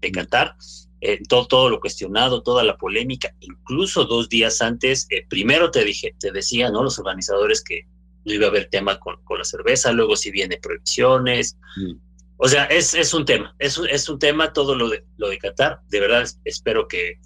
de 0.00 0.12
Qatar. 0.12 0.56
Eh, 1.00 1.20
todo, 1.28 1.46
todo, 1.48 1.68
lo 1.68 1.80
cuestionado, 1.80 2.44
toda 2.44 2.62
la 2.62 2.76
polémica, 2.76 3.34
incluso 3.40 4.04
dos 4.04 4.28
días 4.28 4.62
antes, 4.62 5.08
eh, 5.10 5.26
primero 5.28 5.72
te 5.72 5.82
dije, 5.82 6.14
te 6.20 6.30
decía, 6.30 6.70
¿no? 6.70 6.84
Los 6.84 6.96
organizadores 7.00 7.60
que 7.60 7.88
no 8.24 8.32
iba 8.32 8.46
a 8.46 8.50
haber 8.50 8.68
tema 8.68 9.00
con, 9.00 9.16
con 9.24 9.38
la 9.38 9.44
cerveza, 9.44 9.90
luego 9.90 10.14
si 10.14 10.30
viene 10.30 10.58
prohibiciones. 10.58 11.56
Mm. 11.76 11.94
O 12.36 12.48
sea, 12.48 12.66
es, 12.66 12.94
es 12.94 13.14
un 13.14 13.24
tema, 13.24 13.54
es, 13.58 13.80
es 13.90 14.08
un 14.08 14.20
tema 14.20 14.52
todo 14.52 14.76
lo 14.76 14.88
de, 14.88 15.04
lo 15.16 15.28
de 15.28 15.38
Qatar. 15.38 15.80
De 15.88 15.98
verdad, 15.98 16.28
espero 16.44 16.86
que, 16.86 17.18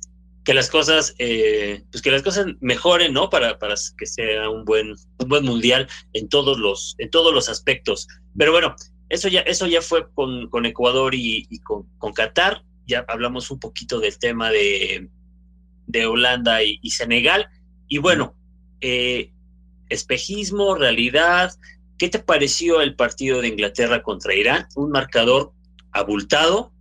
que 0.47 0.55
las 0.55 0.71
cosas, 0.71 1.17
eh, 1.19 1.83
pues 1.91 2.01
que 2.03 2.13
las 2.13 2.23
cosas 2.23 2.47
mejoren, 2.61 3.13
¿no? 3.13 3.29
Para, 3.29 3.59
para 3.59 3.75
que 3.99 4.07
sea 4.07 4.49
un 4.49 4.65
buen, 4.65 4.91
un 5.19 5.29
buen 5.29 5.45
mundial 5.45 5.89
en 6.13 6.29
todos 6.29 6.57
los, 6.59 6.95
en 6.99 7.11
todos 7.11 7.35
los 7.35 7.49
aspectos. 7.49 8.07
Pero 8.39 8.53
bueno, 8.53 8.77
eso 9.09 9.27
ya, 9.27 9.41
eso 9.41 9.67
ya 9.67 9.83
fue 9.83 10.09
con, 10.15 10.49
con 10.49 10.65
Ecuador 10.65 11.17
y, 11.17 11.49
con 11.65 12.13
Qatar 12.15 12.63
ya 12.87 13.05
hablamos 13.09 13.51
un 13.51 13.59
poquito 13.59 13.99
del 13.99 14.17
tema 14.21 14.51
de, 14.53 15.11
de 15.89 16.07
Holanda 16.07 16.63
y, 16.63 16.91
Senegal. 16.91 17.49
Y 17.89 17.99
bueno, 17.99 18.37
eh, 18.81 19.33
espejismo, 19.89 20.77
realidad, 20.77 21.53
¿qué 21.99 22.09
te 22.09 22.21
pareció 22.21 22.81
el 22.81 22.95
partido 22.95 23.41
de 23.41 23.49
Inglaterra 23.49 24.05
contra 24.05 24.33
Irán? 24.33 24.69
Un 24.77 24.93
marcador 24.93 25.53
abultado, 25.91 26.73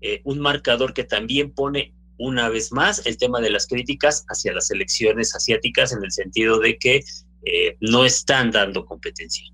eh, 0.00 0.22
un 0.24 0.40
marcador 0.40 0.94
que 0.94 1.04
también 1.04 1.52
pone 1.52 1.92
una 2.20 2.50
vez 2.50 2.70
más 2.70 3.04
el 3.06 3.16
tema 3.16 3.40
de 3.40 3.50
las 3.50 3.66
críticas 3.66 4.24
hacia 4.28 4.52
las 4.52 4.70
elecciones 4.70 5.34
asiáticas 5.34 5.92
en 5.92 6.04
el 6.04 6.12
sentido 6.12 6.60
de 6.60 6.76
que 6.76 7.02
eh, 7.44 7.76
no 7.80 8.04
están 8.04 8.50
dando 8.50 8.84
competencia. 8.84 9.44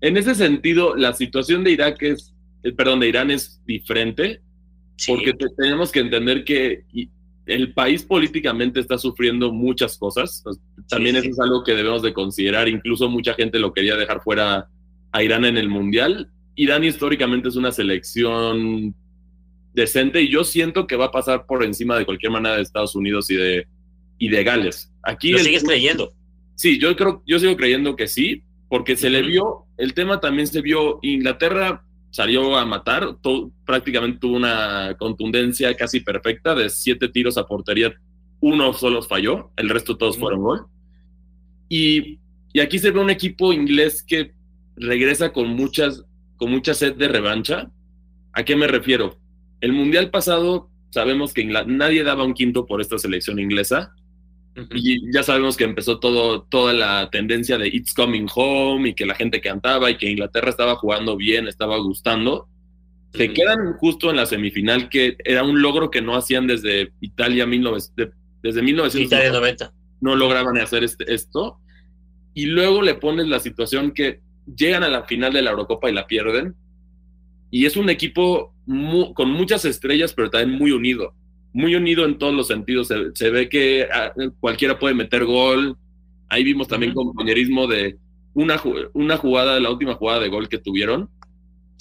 En 0.00 0.16
ese 0.16 0.34
sentido, 0.36 0.94
la 0.94 1.14
situación 1.14 1.64
de 1.64 1.72
Irak 1.72 2.00
es, 2.02 2.32
perdón, 2.76 3.00
de 3.00 3.08
Irán 3.08 3.30
es 3.32 3.60
diferente 3.66 4.40
porque 5.06 5.34
tenemos 5.56 5.90
que 5.90 5.98
entender 5.98 6.44
que 6.44 6.84
el 7.46 7.74
país 7.74 8.04
políticamente 8.04 8.78
está 8.78 8.98
sufriendo 8.98 9.52
muchas 9.52 9.98
cosas. 9.98 10.44
También 10.88 11.16
eso 11.16 11.28
es 11.28 11.40
algo 11.40 11.64
que 11.64 11.74
debemos 11.74 12.02
de 12.02 12.12
considerar. 12.12 12.68
Incluso 12.68 13.08
mucha 13.08 13.34
gente 13.34 13.58
lo 13.58 13.72
quería 13.72 13.96
dejar 13.96 14.22
fuera 14.22 14.68
a 15.10 15.22
Irán 15.22 15.44
en 15.44 15.56
el 15.56 15.68
Mundial. 15.68 16.30
Irán 16.54 16.84
históricamente 16.84 17.48
es 17.48 17.56
una 17.56 17.72
selección 17.72 18.94
decente 19.74 20.22
y 20.22 20.28
yo 20.28 20.44
siento 20.44 20.86
que 20.86 20.96
va 20.96 21.06
a 21.06 21.10
pasar 21.10 21.46
por 21.46 21.64
encima 21.64 21.98
de 21.98 22.04
cualquier 22.04 22.32
manera 22.32 22.56
de 22.56 22.62
Estados 22.62 22.94
Unidos 22.94 23.30
y 23.30 23.36
de, 23.36 23.66
y 24.18 24.28
de 24.28 24.44
Gales. 24.44 24.92
Aquí 25.02 25.32
¿Lo 25.32 25.38
sigues 25.38 25.64
creyendo? 25.64 26.12
Sí, 26.54 26.78
yo 26.78 26.94
creo, 26.96 27.22
yo 27.26 27.38
sigo 27.38 27.56
creyendo 27.56 27.96
que 27.96 28.06
sí, 28.08 28.42
porque 28.68 28.96
se 28.96 29.10
le 29.10 29.22
vio, 29.22 29.64
el 29.76 29.94
tema 29.94 30.20
también 30.20 30.46
se 30.46 30.62
vio, 30.62 30.98
Inglaterra 31.02 31.84
salió 32.10 32.56
a 32.56 32.64
matar, 32.64 33.16
prácticamente 33.64 34.18
tuvo 34.20 34.36
una 34.36 34.94
contundencia 34.98 35.74
casi 35.74 36.00
perfecta 36.00 36.54
de 36.54 36.70
siete 36.70 37.08
tiros 37.08 37.38
a 37.38 37.46
portería, 37.46 37.92
uno 38.40 38.72
solo 38.74 39.02
falló, 39.02 39.50
el 39.56 39.70
resto 39.70 39.96
todos 39.96 40.18
fueron 40.18 40.42
gol. 40.42 40.66
Y, 41.68 42.18
y, 42.52 42.60
aquí 42.60 42.78
se 42.78 42.90
ve 42.90 43.00
un 43.00 43.08
equipo 43.08 43.52
inglés 43.52 44.02
que 44.02 44.32
regresa 44.76 45.32
con, 45.32 45.48
muchas, 45.48 46.04
con 46.36 46.50
mucha 46.50 46.74
sed 46.74 46.96
de 46.96 47.08
revancha. 47.08 47.70
¿A 48.34 48.44
qué 48.44 48.56
me 48.56 48.66
refiero? 48.66 49.16
El 49.62 49.72
Mundial 49.72 50.10
pasado 50.10 50.68
sabemos 50.90 51.32
que 51.32 51.44
nadie 51.44 52.02
daba 52.02 52.24
un 52.24 52.34
quinto 52.34 52.66
por 52.66 52.80
esta 52.80 52.98
selección 52.98 53.38
inglesa. 53.38 53.94
Y 54.74 55.10
ya 55.14 55.22
sabemos 55.22 55.56
que 55.56 55.64
empezó 55.64 55.98
todo, 55.98 56.42
toda 56.42 56.74
la 56.74 57.08
tendencia 57.10 57.56
de 57.56 57.68
It's 57.68 57.94
Coming 57.94 58.26
Home 58.34 58.90
y 58.90 58.94
que 58.94 59.06
la 59.06 59.14
gente 59.14 59.40
cantaba 59.40 59.90
y 59.90 59.96
que 59.96 60.10
Inglaterra 60.10 60.50
estaba 60.50 60.74
jugando 60.74 61.16
bien, 61.16 61.46
estaba 61.46 61.78
gustando. 61.78 62.48
Se 63.14 63.32
quedan 63.32 63.74
justo 63.74 64.10
en 64.10 64.16
la 64.16 64.26
semifinal, 64.26 64.88
que 64.88 65.16
era 65.24 65.44
un 65.44 65.62
logro 65.62 65.90
que 65.90 66.02
no 66.02 66.16
hacían 66.16 66.48
desde 66.48 66.92
Italia, 67.00 67.46
19, 67.46 67.78
desde 68.42 68.62
1990. 68.62 69.72
No 70.00 70.16
lograban 70.16 70.58
hacer 70.58 70.82
este, 70.82 71.14
esto. 71.14 71.58
Y 72.34 72.46
luego 72.46 72.82
le 72.82 72.96
pones 72.96 73.28
la 73.28 73.38
situación 73.38 73.92
que 73.92 74.20
llegan 74.56 74.82
a 74.82 74.88
la 74.88 75.04
final 75.04 75.32
de 75.32 75.42
la 75.42 75.52
Eurocopa 75.52 75.88
y 75.88 75.94
la 75.94 76.06
pierden. 76.08 76.56
y 77.50 77.66
es 77.66 77.76
un 77.76 77.90
equipo 77.90 78.51
con 79.14 79.30
muchas 79.30 79.64
estrellas, 79.64 80.12
pero 80.14 80.30
también 80.30 80.58
muy 80.58 80.72
unido. 80.72 81.14
Muy 81.52 81.74
unido 81.74 82.04
en 82.04 82.18
todos 82.18 82.34
los 82.34 82.46
sentidos. 82.46 82.88
Se, 83.14 83.30
ve 83.30 83.48
que 83.48 83.86
ah, 83.92 84.12
cualquiera 84.40 84.78
puede 84.78 84.94
meter 84.94 85.24
gol. 85.24 85.76
Ahí 86.28 86.44
vimos 86.44 86.68
también 86.68 86.94
compañerismo 86.94 87.66
de 87.66 87.98
una, 88.34 88.60
una 88.94 89.16
jugada, 89.16 89.60
la 89.60 89.70
última 89.70 89.94
jugada 89.94 90.20
de 90.20 90.28
gol 90.28 90.48
que 90.48 90.58
tuvieron. 90.58 91.10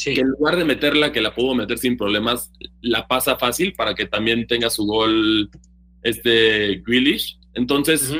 Que 0.03 0.19
en 0.19 0.29
lugar 0.29 0.57
de 0.57 0.65
meterla, 0.65 1.11
que 1.11 1.21
la 1.21 1.35
pudo 1.35 1.53
meter 1.53 1.77
sin 1.77 1.95
problemas, 1.95 2.51
la 2.81 3.07
pasa 3.07 3.38
fácil 3.38 3.73
para 3.73 3.93
que 3.93 4.07
también 4.07 4.47
tenga 4.47 4.69
su 4.69 4.85
gol 4.85 5.50
este 6.01 6.81
Grealish. 6.85 7.38
Entonces, 7.53 8.11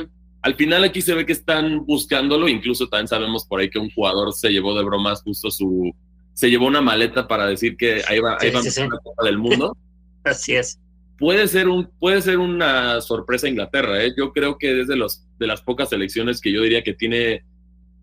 al 0.42 0.54
final 0.54 0.84
aquí 0.84 1.02
se 1.02 1.14
ve 1.14 1.26
que 1.26 1.32
están 1.32 1.84
buscándolo. 1.84 2.48
Incluso 2.48 2.88
también 2.88 3.08
sabemos 3.08 3.44
por 3.46 3.60
ahí 3.60 3.68
que 3.68 3.80
un 3.80 3.90
jugador 3.90 4.32
se 4.32 4.50
llevó 4.50 4.76
de 4.76 4.84
bromas 4.84 5.22
justo 5.22 5.50
su, 5.50 5.92
se 6.34 6.50
llevó 6.50 6.66
una 6.66 6.80
maleta 6.80 7.28
para 7.28 7.46
decir 7.46 7.76
que 7.76 8.02
ahí 8.08 8.18
va, 8.18 8.36
ahí 8.40 8.50
va 8.50 8.60
la 8.62 8.98
Copa 8.98 9.24
del 9.24 9.38
Mundo. 9.38 9.76
Así 10.24 10.54
es. 10.54 10.78
Puede 11.18 11.46
ser, 11.46 11.68
un, 11.68 11.88
puede 12.00 12.20
ser 12.22 12.38
una 12.38 13.00
sorpresa 13.00 13.48
Inglaterra. 13.48 14.02
¿eh? 14.02 14.12
Yo 14.16 14.32
creo 14.32 14.58
que 14.58 14.74
desde 14.74 14.96
los, 14.96 15.24
de 15.38 15.46
las 15.46 15.62
pocas 15.62 15.90
selecciones 15.90 16.40
que 16.40 16.52
yo 16.52 16.62
diría 16.62 16.82
que 16.82 16.94
tiene 16.94 17.44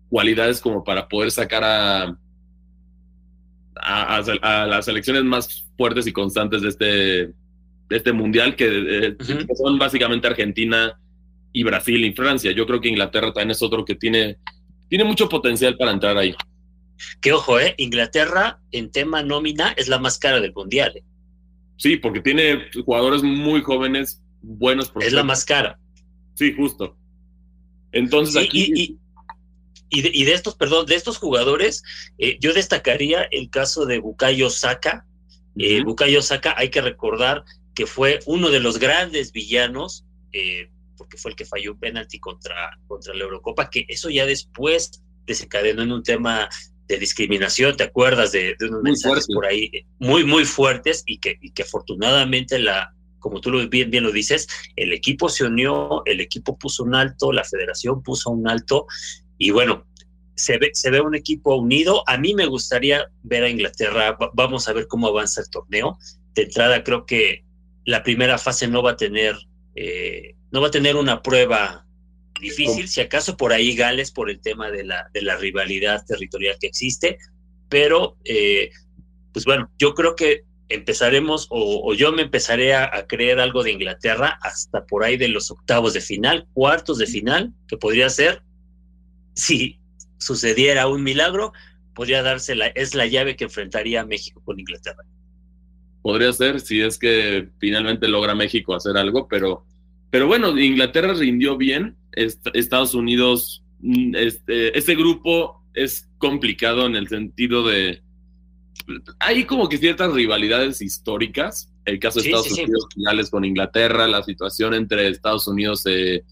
cualidades 0.08 0.60
como 0.60 0.84
para 0.84 1.08
poder 1.08 1.30
sacar 1.30 1.62
a, 1.64 2.16
a, 3.76 4.66
las 4.66 4.84
selecciones 4.84 5.24
más 5.24 5.66
fuertes 5.76 6.06
y 6.06 6.12
constantes 6.12 6.62
de 6.62 6.68
este, 6.68 6.86
de 6.86 7.96
este 7.96 8.12
mundial, 8.12 8.56
que, 8.56 9.16
que, 9.18 9.54
son 9.54 9.78
básicamente 9.78 10.26
Argentina 10.26 10.98
y 11.52 11.62
Brasil 11.62 12.04
y 12.04 12.12
Francia. 12.12 12.52
Yo 12.52 12.66
creo 12.66 12.80
que 12.80 12.88
Inglaterra 12.88 13.32
también 13.32 13.50
es 13.50 13.62
otro 13.62 13.84
que 13.84 13.94
tiene, 13.96 14.38
tiene 14.88 15.04
mucho 15.04 15.28
potencial 15.28 15.76
para 15.76 15.92
entrar 15.92 16.16
ahí. 16.16 16.34
Que 17.20 17.32
ojo, 17.32 17.58
¿eh? 17.60 17.74
Inglaterra 17.78 18.60
en 18.72 18.90
tema 18.90 19.22
nómina 19.22 19.72
es 19.76 19.88
la 19.88 19.98
más 19.98 20.18
cara 20.18 20.40
del 20.40 20.52
mundial. 20.52 20.92
¿eh? 20.96 21.04
Sí, 21.76 21.96
porque 21.96 22.20
tiene 22.20 22.68
jugadores 22.84 23.22
muy 23.22 23.62
jóvenes, 23.62 24.22
buenos. 24.42 24.92
Es 25.00 25.12
la 25.12 25.24
más 25.24 25.44
cara. 25.44 25.78
Sí, 26.34 26.52
justo. 26.54 26.96
Entonces 27.92 28.36
aquí. 28.36 28.98
Y, 29.92 30.02
de, 30.02 30.32
estos, 30.32 30.54
perdón, 30.54 30.86
de 30.86 30.94
estos 30.94 31.18
jugadores, 31.18 31.82
eh, 32.18 32.38
yo 32.40 32.52
destacaría 32.52 33.22
el 33.32 33.50
caso 33.50 33.86
de 33.86 33.98
Bukayo 33.98 34.48
Saka. 34.48 35.04
Eh, 35.56 35.82
Bukayo 35.82 36.22
Saka, 36.22 36.54
hay 36.56 36.68
que 36.68 36.80
recordar 36.80 37.44
que 37.74 37.86
fue 37.86 38.20
uno 38.26 38.50
de 38.50 38.60
los 38.60 38.78
grandes 38.78 39.32
villanos, 39.32 40.04
eh, 40.32 40.70
porque 40.96 41.16
fue 41.16 41.32
el 41.32 41.36
que 41.36 41.44
falló 41.44 41.72
un 41.72 41.80
penalti 41.80 42.20
contra, 42.20 42.78
contra 42.86 43.14
la 43.14 43.24
Eurocopa, 43.24 43.68
que 43.68 43.84
eso 43.88 44.10
ya 44.10 44.26
después 44.26 45.02
desencadenó 45.26 45.82
en 45.82 45.92
un 45.92 46.02
tema 46.02 46.48
de 46.90 46.98
discriminación, 46.98 47.76
¿te 47.76 47.84
acuerdas 47.84 48.32
de, 48.32 48.56
unos 48.60 48.82
mensajes 48.82 49.28
por 49.32 49.46
ahí 49.46 49.70
muy, 50.00 50.24
muy 50.24 50.44
fuertes 50.44 51.04
y 51.06 51.18
que, 51.18 51.38
y 51.40 51.52
que 51.52 51.62
afortunadamente 51.62 52.58
la, 52.58 52.92
como 53.20 53.40
tú 53.40 53.52
lo, 53.52 53.68
bien, 53.68 53.92
bien 53.92 54.02
lo 54.02 54.10
dices, 54.10 54.48
el 54.74 54.92
equipo 54.92 55.28
se 55.28 55.44
unió, 55.44 56.02
el 56.04 56.20
equipo 56.20 56.58
puso 56.58 56.82
un 56.82 56.96
alto, 56.96 57.32
la 57.32 57.44
federación 57.44 58.02
puso 58.02 58.30
un 58.30 58.48
alto 58.48 58.86
y 59.38 59.52
bueno, 59.52 59.86
se 60.34 60.58
ve, 60.58 60.70
se 60.72 60.90
ve 60.90 61.00
un 61.00 61.14
equipo 61.14 61.54
unido. 61.54 62.02
A 62.08 62.18
mí 62.18 62.34
me 62.34 62.46
gustaría 62.46 63.08
ver 63.22 63.44
a 63.44 63.48
Inglaterra, 63.48 64.18
vamos 64.32 64.66
a 64.66 64.72
ver 64.72 64.88
cómo 64.88 65.06
avanza 65.06 65.42
el 65.42 65.50
torneo. 65.50 65.96
De 66.34 66.42
entrada 66.42 66.82
creo 66.82 67.06
que 67.06 67.44
la 67.84 68.02
primera 68.02 68.36
fase 68.36 68.66
no 68.66 68.82
va 68.82 68.92
a 68.92 68.96
tener, 68.96 69.36
eh, 69.76 70.34
no 70.50 70.60
va 70.60 70.68
a 70.68 70.72
tener 70.72 70.96
una 70.96 71.22
prueba 71.22 71.86
difícil, 72.40 72.88
si 72.88 73.00
acaso 73.00 73.36
por 73.36 73.52
ahí 73.52 73.74
Gales 73.74 74.10
por 74.10 74.30
el 74.30 74.40
tema 74.40 74.70
de 74.70 74.84
la, 74.84 75.08
de 75.12 75.22
la 75.22 75.36
rivalidad 75.36 76.04
territorial 76.06 76.56
que 76.60 76.66
existe, 76.66 77.18
pero 77.68 78.16
eh, 78.24 78.70
pues 79.32 79.44
bueno, 79.44 79.70
yo 79.78 79.94
creo 79.94 80.16
que 80.16 80.44
empezaremos 80.68 81.46
o, 81.50 81.94
yo 81.94 82.12
me 82.12 82.22
empezaré 82.22 82.74
a, 82.74 83.06
creer 83.06 83.40
algo 83.40 83.62
de 83.62 83.72
Inglaterra 83.72 84.38
hasta 84.42 84.86
por 84.86 85.04
ahí 85.04 85.16
de 85.16 85.28
los 85.28 85.50
octavos 85.50 85.94
de 85.94 86.00
final, 86.00 86.46
cuartos 86.52 86.98
de 86.98 87.06
final, 87.06 87.52
que 87.68 87.76
podría 87.76 88.08
ser, 88.08 88.42
si 89.34 89.80
sucediera 90.18 90.86
un 90.86 91.02
milagro, 91.02 91.52
podría 91.94 92.22
darse 92.22 92.54
la, 92.54 92.68
es 92.68 92.94
la 92.94 93.06
llave 93.06 93.36
que 93.36 93.44
enfrentaría 93.44 94.04
México 94.06 94.40
con 94.44 94.60
Inglaterra. 94.60 95.04
Podría 96.02 96.32
ser, 96.32 96.60
si 96.60 96.80
es 96.80 96.98
que 96.98 97.48
finalmente 97.58 98.08
logra 98.08 98.34
México 98.34 98.74
hacer 98.74 98.96
algo, 98.96 99.28
pero 99.28 99.66
pero 100.10 100.26
bueno, 100.26 100.58
Inglaterra 100.58 101.14
rindió 101.14 101.56
bien, 101.56 101.96
Estados 102.12 102.94
Unidos, 102.94 103.62
mm, 103.80 104.14
este, 104.16 104.76
ese 104.76 104.94
grupo 104.96 105.62
es 105.74 106.08
complicado 106.18 106.86
en 106.86 106.96
el 106.96 107.08
sentido 107.08 107.66
de... 107.66 108.02
Hay 109.20 109.44
como 109.44 109.68
que 109.68 109.78
ciertas 109.78 110.12
rivalidades 110.12 110.82
históricas, 110.82 111.72
el 111.84 111.98
caso 112.00 112.20
de 112.20 112.26
Estados 112.26 112.50
Unidos 112.52 112.88
finales 112.92 113.30
con 113.30 113.44
Inglaterra, 113.44 114.08
la 114.08 114.22
situación 114.22 114.74
entre 114.74 115.08
Estados 115.08 115.46
Unidos 115.46 115.86
e, 115.86 116.24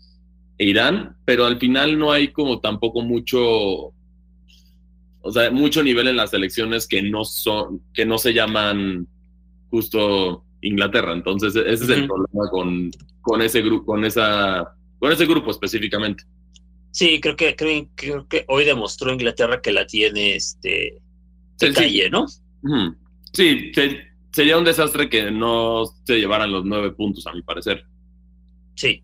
e 0.59 0.65
Irán, 0.65 1.17
pero 1.25 1.47
al 1.47 1.59
final 1.59 1.99
no 1.99 2.11
hay 2.11 2.29
como 2.29 2.61
tampoco 2.61 3.03
mucho, 3.03 3.41
o 5.21 5.33
sea, 5.33 5.51
mucho 5.53 5.83
nivel 5.85 6.09
en 6.09 6.17
las 6.17 6.35
elecciones 6.35 6.89
que 6.89 7.03
no 7.03 7.25
son, 7.25 7.83
que 7.95 8.05
no 8.05 8.19
se 8.19 8.33
llaman 8.33 9.07
justo 9.71 10.45
Inglaterra. 10.63 11.13
Entonces, 11.13 11.55
ese 11.55 11.85
es 11.85 11.91
el 11.91 12.07
problema 12.07 12.51
con, 12.51 12.91
con 13.29 13.43
ese 13.43 13.61
grupo, 13.61 13.85
con 13.85 14.05
esa, 14.07 14.75
con 14.99 15.13
ese 15.13 15.27
grupo 15.27 15.51
específicamente. 15.51 16.25
Sí, 16.91 17.21
creo 17.21 17.37
que, 17.37 17.55
creo, 17.55 18.27
que 18.27 18.45
hoy 18.49 18.65
demostró 18.65 19.13
Inglaterra 19.13 19.61
que 19.61 19.71
la 19.71 19.87
tiene 19.87 20.35
este 20.35 20.99
de 21.59 21.73
calle, 21.75 22.09
¿no? 22.09 22.27
Sí, 23.35 23.71
sería 24.33 24.57
un 24.57 24.65
desastre 24.65 25.11
que 25.11 25.31
no 25.31 25.85
se 26.05 26.19
llevaran 26.19 26.51
los 26.51 26.65
nueve 26.65 26.93
puntos, 26.93 27.27
a 27.27 27.35
mi 27.35 27.43
parecer. 27.43 27.85
Sí. 28.75 29.03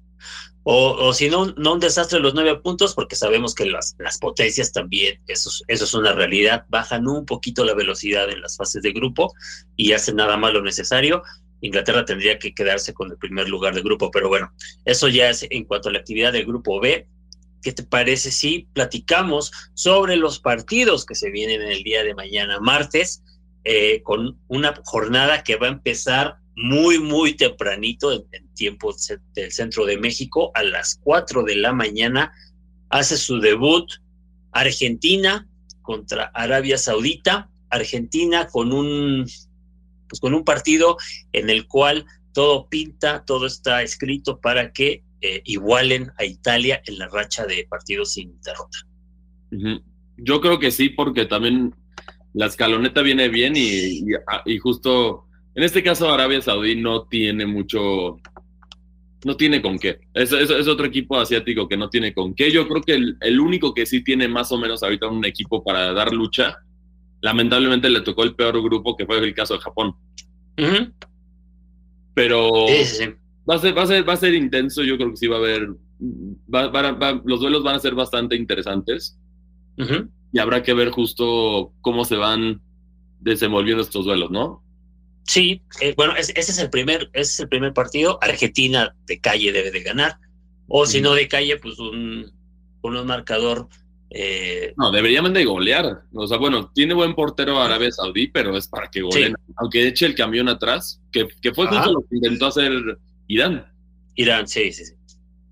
O, 0.62 0.92
o 0.92 1.12
si 1.12 1.28
no, 1.28 1.52
no 1.58 1.74
un 1.74 1.80
desastre 1.80 2.20
los 2.20 2.32
nueve 2.32 2.58
puntos, 2.60 2.94
porque 2.94 3.16
sabemos 3.16 3.54
que 3.54 3.66
las, 3.66 3.94
las 3.98 4.16
potencias 4.16 4.72
también, 4.72 5.20
eso, 5.26 5.50
eso 5.68 5.84
es 5.84 5.92
una 5.92 6.14
realidad, 6.14 6.64
bajan 6.70 7.06
un 7.06 7.26
poquito 7.26 7.62
la 7.66 7.74
velocidad 7.74 8.30
en 8.30 8.40
las 8.40 8.56
fases 8.56 8.82
de 8.82 8.92
grupo 8.92 9.34
y 9.76 9.92
hacen 9.92 10.16
nada 10.16 10.38
más 10.38 10.54
lo 10.54 10.62
necesario. 10.62 11.22
Inglaterra 11.64 12.04
tendría 12.04 12.38
que 12.38 12.54
quedarse 12.54 12.92
con 12.92 13.10
el 13.10 13.16
primer 13.16 13.48
lugar 13.48 13.74
de 13.74 13.80
grupo, 13.80 14.10
pero 14.10 14.28
bueno, 14.28 14.52
eso 14.84 15.08
ya 15.08 15.30
es 15.30 15.46
en 15.48 15.64
cuanto 15.64 15.88
a 15.88 15.92
la 15.92 15.98
actividad 15.98 16.30
del 16.30 16.44
grupo 16.44 16.78
B. 16.78 17.06
¿Qué 17.62 17.72
te 17.72 17.82
parece 17.82 18.30
si 18.30 18.68
platicamos 18.74 19.50
sobre 19.72 20.16
los 20.16 20.38
partidos 20.40 21.06
que 21.06 21.14
se 21.14 21.30
vienen 21.30 21.62
en 21.62 21.70
el 21.70 21.82
día 21.82 22.04
de 22.04 22.14
mañana, 22.14 22.60
martes, 22.60 23.22
eh, 23.64 24.02
con 24.02 24.38
una 24.48 24.74
jornada 24.84 25.42
que 25.42 25.56
va 25.56 25.68
a 25.68 25.70
empezar 25.70 26.36
muy, 26.54 26.98
muy 26.98 27.32
tempranito 27.32 28.12
en, 28.12 28.24
en 28.32 28.46
tiempo 28.52 28.94
del 29.32 29.50
centro 29.50 29.86
de 29.86 29.96
México, 29.96 30.50
a 30.54 30.62
las 30.62 31.00
4 31.02 31.44
de 31.44 31.56
la 31.56 31.72
mañana, 31.72 32.34
hace 32.90 33.16
su 33.16 33.40
debut 33.40 33.90
Argentina 34.52 35.48
contra 35.80 36.24
Arabia 36.34 36.76
Saudita. 36.76 37.48
Argentina 37.70 38.46
con 38.46 38.72
un 38.72 39.26
pues, 40.14 40.20
con 40.20 40.34
un 40.34 40.44
partido 40.44 40.96
en 41.32 41.50
el 41.50 41.66
cual 41.66 42.06
todo 42.32 42.68
pinta, 42.68 43.24
todo 43.26 43.46
está 43.46 43.82
escrito 43.82 44.40
para 44.40 44.72
que 44.72 45.02
eh, 45.20 45.42
igualen 45.44 46.10
a 46.18 46.24
Italia 46.24 46.82
en 46.86 46.98
la 46.98 47.08
racha 47.08 47.46
de 47.46 47.66
partidos 47.68 48.12
sin 48.12 48.38
derrota. 48.42 48.78
Yo 50.16 50.40
creo 50.40 50.58
que 50.58 50.70
sí, 50.70 50.88
porque 50.88 51.26
también 51.26 51.74
la 52.32 52.46
escaloneta 52.46 53.02
viene 53.02 53.28
bien 53.28 53.54
y, 53.56 54.04
ah, 54.26 54.42
justo 54.60 55.26
en 55.54 55.62
este 55.62 55.82
caso 55.82 56.12
Arabia 56.12 56.40
Saudí 56.40 56.74
no 56.74 57.04
tiene 57.04 57.46
mucho, 57.46 58.18
no 59.24 59.36
tiene 59.36 59.62
con 59.62 59.78
qué. 59.78 60.00
Es, 60.12 60.32
es, 60.32 60.50
otro 60.66 60.86
equipo 60.86 61.16
asiático 61.16 61.68
que 61.68 61.76
no 61.76 61.88
tiene 61.88 62.12
con 62.12 62.34
qué. 62.34 62.50
Yo 62.50 62.66
creo 62.66 62.82
que 62.82 62.94
el, 62.94 63.16
el, 63.20 63.38
único 63.38 63.72
que 63.72 63.86
sí 63.86 64.02
tiene 64.02 64.26
más 64.26 64.50
o 64.50 64.58
menos 64.58 64.82
ahorita 64.82 65.06
un 65.06 65.24
equipo 65.24 65.62
para 65.62 65.92
dar 65.92 66.12
lucha 66.12 66.58
lamentablemente 67.24 67.88
le 67.88 68.02
tocó 68.02 68.22
el 68.22 68.34
peor 68.34 68.62
grupo, 68.62 68.94
que 68.94 69.06
fue 69.06 69.18
el 69.18 69.34
caso 69.34 69.54
de 69.54 69.60
Japón. 69.60 69.96
Pero 72.12 72.66
Va, 73.46 73.54
a 73.54 73.58
ser, 73.58 73.76
va, 73.76 73.82
a 73.82 73.86
ser, 73.86 74.08
va 74.08 74.12
a 74.12 74.18
ser 74.18 74.34
intenso, 74.34 74.82
yo 74.82 74.96
creo 74.96 75.10
que 75.10 75.16
sí 75.16 75.26
va 75.26 75.36
a 75.36 75.38
haber, 75.38 75.68
los 77.24 77.40
duelos 77.40 77.62
van 77.62 77.76
a 77.76 77.78
ser 77.78 77.94
bastante 77.94 78.36
interesantes 78.36 79.18
y 80.32 80.38
habrá 80.38 80.62
que 80.62 80.74
ver 80.74 80.90
justo 80.90 81.72
cómo 81.80 82.04
se 82.04 82.16
van 82.16 82.60
desenvolviendo 83.20 83.82
estos 83.82 84.04
duelos, 84.04 84.30
¿no? 84.30 84.62
Sí, 85.26 85.62
eh, 85.80 85.94
bueno, 85.96 86.14
ese, 86.16 86.38
es 86.38 86.58
el 86.58 86.68
primer, 86.68 87.08
ese 87.14 87.32
es 87.32 87.40
el 87.40 87.48
primer 87.48 87.72
partido. 87.72 88.18
Argentina 88.22 88.94
de 89.06 89.20
calle 89.20 89.50
debe 89.50 89.70
de 89.70 89.82
ganar, 89.82 90.18
o 90.68 90.84
si 90.84 91.00
no 91.00 91.14
de 91.14 91.28
calle, 91.28 91.56
pues 91.56 91.78
un, 91.78 92.30
un 92.82 93.06
marcador 93.06 93.68
eh, 94.10 94.74
no, 94.76 94.90
deberían 94.90 95.32
de 95.32 95.44
golear. 95.44 96.02
O 96.12 96.26
sea, 96.26 96.38
bueno, 96.38 96.70
tiene 96.72 96.94
buen 96.94 97.14
portero 97.14 97.60
Arabia 97.60 97.90
Saudí, 97.90 98.28
pero 98.28 98.56
es 98.56 98.68
para 98.68 98.88
que 98.88 99.02
goleen. 99.02 99.34
Aunque 99.56 99.88
eche 99.88 100.06
el 100.06 100.14
camión 100.14 100.48
atrás, 100.48 101.00
que, 101.10 101.26
fue 101.52 101.66
justo 101.66 101.92
lo 101.92 102.00
que 102.02 102.16
intentó 102.16 102.46
hacer 102.46 102.72
Irán. 103.26 103.66
Irán, 104.14 104.46
sí, 104.46 104.72
sí, 104.72 104.84
sí. 104.86 104.92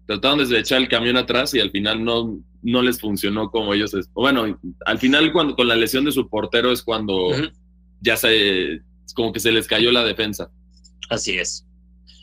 Trataron 0.07 0.49
de 0.49 0.59
echar 0.59 0.81
el 0.81 0.89
camión 0.89 1.17
atrás 1.17 1.55
y 1.55 1.61
al 1.61 1.71
final 1.71 2.05
no, 2.05 2.39
no 2.63 2.83
les 2.83 3.01
funcionó 3.01 3.51
como 3.51 3.75
ellos. 3.75 3.97
Bueno, 4.13 4.59
al 4.87 4.99
final, 4.99 5.33
cuando 5.33 5.57
con 5.57 5.69
la 5.69 5.77
lesión 5.77 6.05
de 6.05 6.13
su 6.13 6.29
portero 6.29 6.71
es 6.71 6.83
cuando 6.83 7.31
ya 8.01 8.17
se, 8.17 8.83
como 9.15 9.33
que 9.33 9.41
se 9.41 9.53
les 9.53 9.67
cayó 9.67 9.91
la 9.91 10.05
defensa. 10.05 10.51
Así 11.09 11.39
es. 11.39 11.67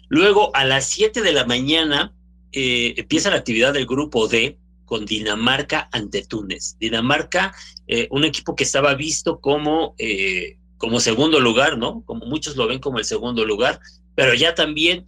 Luego, 0.08 0.56
a 0.56 0.66
las 0.66 0.86
7 0.86 1.22
de 1.22 1.34
la 1.34 1.46
mañana, 1.46 2.14
eh, 2.52 2.96
empieza 2.98 3.30
la 3.30 3.38
actividad 3.38 3.74
del 3.74 3.86
grupo 3.86 4.28
D 4.28 4.58
con 4.90 5.06
Dinamarca 5.06 5.88
ante 5.92 6.26
Túnez. 6.26 6.76
Dinamarca, 6.80 7.54
eh, 7.86 8.08
un 8.10 8.24
equipo 8.24 8.56
que 8.56 8.64
estaba 8.64 8.96
visto 8.96 9.40
como, 9.40 9.94
eh, 10.00 10.58
como 10.78 11.00
segundo 11.00 11.40
lugar, 11.40 11.78
¿no? 11.78 12.02
Como 12.08 12.26
muchos 12.26 12.56
lo 12.56 12.66
ven 12.66 12.80
como 12.80 12.98
el 12.98 13.06
segundo 13.06 13.46
lugar, 13.46 13.80
pero 14.16 14.34
ya 14.34 14.56
también 14.56 15.06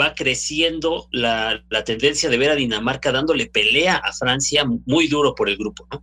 va 0.00 0.14
creciendo 0.14 1.08
la, 1.10 1.64
la 1.68 1.82
tendencia 1.82 2.30
de 2.30 2.38
ver 2.38 2.50
a 2.50 2.54
Dinamarca 2.54 3.10
dándole 3.10 3.46
pelea 3.46 3.96
a 3.96 4.12
Francia 4.12 4.64
muy 4.86 5.08
duro 5.08 5.34
por 5.34 5.48
el 5.48 5.56
grupo, 5.56 5.88
¿no? 5.90 6.00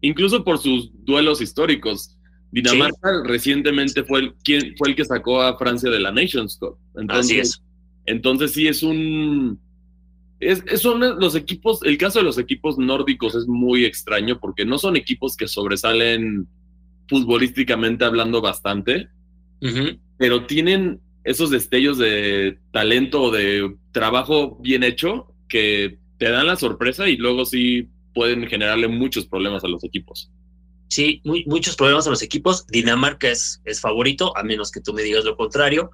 Incluso 0.00 0.42
por 0.42 0.56
sus 0.58 0.90
duelos 1.04 1.42
históricos. 1.42 2.16
Dinamarca 2.50 3.24
recientemente 3.24 4.04
fue 4.04 4.20
el, 4.20 4.34
quien, 4.42 4.74
fue 4.78 4.88
el 4.88 4.96
que 4.96 5.04
sacó 5.04 5.42
a 5.42 5.58
Francia 5.58 5.90
de 5.90 6.00
la 6.00 6.10
Nations 6.10 6.56
Cup. 6.56 6.78
Entonces, 6.96 7.30
Así 7.30 7.40
es. 7.40 7.62
Entonces 8.06 8.52
sí 8.52 8.68
es 8.68 8.82
un... 8.82 9.60
Es, 10.40 10.62
son 10.80 11.00
los 11.20 11.34
equipos, 11.36 11.80
el 11.84 11.96
caso 11.96 12.18
de 12.18 12.24
los 12.24 12.38
equipos 12.38 12.76
nórdicos 12.78 13.34
es 13.34 13.46
muy 13.46 13.84
extraño 13.84 14.38
porque 14.40 14.64
no 14.64 14.78
son 14.78 14.96
equipos 14.96 15.36
que 15.36 15.48
sobresalen 15.48 16.48
futbolísticamente 17.08 18.04
hablando 18.04 18.40
bastante, 18.40 19.08
pero 20.18 20.46
tienen 20.46 21.00
esos 21.24 21.50
destellos 21.50 21.96
de 21.98 22.58
talento 22.70 23.22
o 23.22 23.30
de 23.30 23.74
trabajo 23.92 24.58
bien 24.60 24.82
hecho 24.82 25.32
que 25.48 25.98
te 26.18 26.30
dan 26.30 26.46
la 26.46 26.56
sorpresa 26.56 27.08
y 27.08 27.16
luego 27.16 27.46
sí 27.46 27.88
pueden 28.14 28.46
generarle 28.46 28.88
muchos 28.88 29.26
problemas 29.26 29.64
a 29.64 29.68
los 29.68 29.82
equipos. 29.84 30.30
Sí, 30.88 31.20
muy, 31.24 31.44
muchos 31.46 31.76
problemas 31.76 32.06
a 32.06 32.10
los 32.10 32.22
equipos. 32.22 32.66
Dinamarca 32.68 33.28
es, 33.28 33.60
es 33.64 33.80
favorito, 33.80 34.36
a 34.36 34.42
menos 34.42 34.70
que 34.70 34.80
tú 34.80 34.92
me 34.92 35.02
digas 35.02 35.24
lo 35.24 35.36
contrario. 35.36 35.90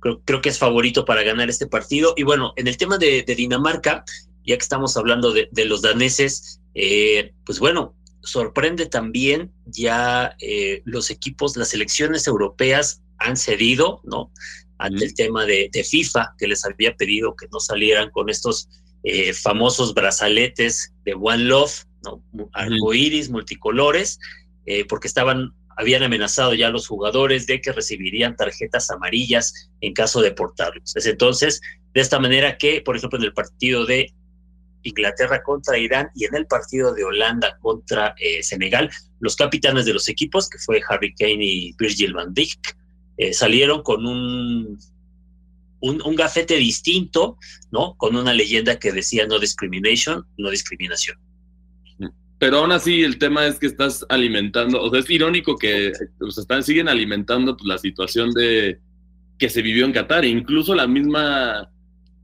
Creo, 0.00 0.22
creo, 0.24 0.40
que 0.40 0.48
es 0.48 0.58
favorito 0.58 1.04
para 1.04 1.22
ganar 1.22 1.50
este 1.50 1.66
partido. 1.66 2.14
Y 2.16 2.22
bueno, 2.22 2.52
en 2.56 2.66
el 2.66 2.76
tema 2.76 2.98
de, 2.98 3.22
de 3.22 3.34
Dinamarca, 3.34 4.04
ya 4.44 4.56
que 4.56 4.62
estamos 4.62 4.96
hablando 4.96 5.32
de, 5.32 5.48
de 5.52 5.64
los 5.64 5.82
daneses, 5.82 6.60
eh, 6.74 7.32
pues 7.44 7.58
bueno, 7.58 7.94
sorprende 8.22 8.86
también 8.86 9.52
ya 9.66 10.36
eh, 10.40 10.82
los 10.84 11.10
equipos, 11.10 11.56
las 11.56 11.68
selecciones 11.68 12.26
europeas 12.26 13.02
han 13.18 13.36
cedido, 13.36 14.00
¿no? 14.04 14.32
Ante 14.78 15.04
mm. 15.04 15.08
el 15.08 15.14
tema 15.14 15.46
de, 15.46 15.68
de, 15.72 15.84
FIFA, 15.84 16.34
que 16.38 16.48
les 16.48 16.64
había 16.64 16.96
pedido 16.96 17.34
que 17.36 17.46
no 17.52 17.60
salieran 17.60 18.10
con 18.10 18.30
estos 18.30 18.68
eh, 19.02 19.32
famosos 19.32 19.94
brazaletes 19.94 20.92
de 21.04 21.14
One 21.14 21.44
Love, 21.44 21.84
¿no? 22.04 22.22
Arcoiris, 22.52 23.28
mm. 23.28 23.32
multicolores, 23.32 24.18
porque 24.88 25.08
estaban 25.08 25.52
habían 25.76 26.02
amenazado 26.02 26.54
ya 26.54 26.68
a 26.68 26.70
los 26.70 26.86
jugadores 26.86 27.46
de 27.46 27.60
que 27.60 27.72
recibirían 27.72 28.36
tarjetas 28.36 28.90
amarillas 28.90 29.70
en 29.80 29.94
caso 29.94 30.20
de 30.20 30.32
portarlos. 30.32 30.94
Es 30.96 31.06
entonces 31.06 31.60
de 31.94 32.00
esta 32.00 32.18
manera 32.18 32.58
que, 32.58 32.80
por 32.82 32.96
ejemplo, 32.96 33.18
en 33.18 33.24
el 33.24 33.32
partido 33.32 33.86
de 33.86 34.12
Inglaterra 34.82 35.42
contra 35.42 35.78
Irán 35.78 36.08
y 36.14 36.24
en 36.24 36.34
el 36.34 36.46
partido 36.46 36.94
de 36.94 37.04
Holanda 37.04 37.58
contra 37.60 38.14
eh, 38.18 38.42
Senegal, 38.42 38.90
los 39.20 39.36
capitanes 39.36 39.84
de 39.84 39.94
los 39.94 40.08
equipos, 40.08 40.48
que 40.48 40.58
fue 40.58 40.80
Harry 40.88 41.14
Kane 41.14 41.44
y 41.44 41.72
Virgil 41.78 42.14
van 42.14 42.32
Dijk, 42.32 42.76
eh, 43.18 43.32
salieron 43.32 43.82
con 43.82 44.06
un, 44.06 44.78
un, 45.80 46.02
un 46.02 46.16
gafete 46.16 46.56
distinto, 46.56 47.36
¿no? 47.70 47.94
Con 47.96 48.16
una 48.16 48.32
leyenda 48.32 48.78
que 48.78 48.92
decía 48.92 49.26
no 49.26 49.38
discrimination, 49.38 50.26
no 50.38 50.50
discriminación. 50.50 51.18
Pero 52.40 52.56
aún 52.56 52.72
así 52.72 53.02
el 53.02 53.18
tema 53.18 53.46
es 53.46 53.58
que 53.58 53.66
estás 53.66 54.06
alimentando, 54.08 54.82
o 54.82 54.90
sea, 54.90 55.00
es 55.00 55.10
irónico 55.10 55.58
que 55.58 55.92
están, 56.26 56.62
siguen 56.64 56.88
alimentando 56.88 57.54
pues, 57.54 57.68
la 57.68 57.76
situación 57.76 58.30
de 58.32 58.80
que 59.38 59.50
se 59.50 59.60
vivió 59.60 59.84
en 59.84 59.92
Qatar. 59.92 60.24
Incluso 60.24 60.74
la 60.74 60.86
misma, 60.86 61.70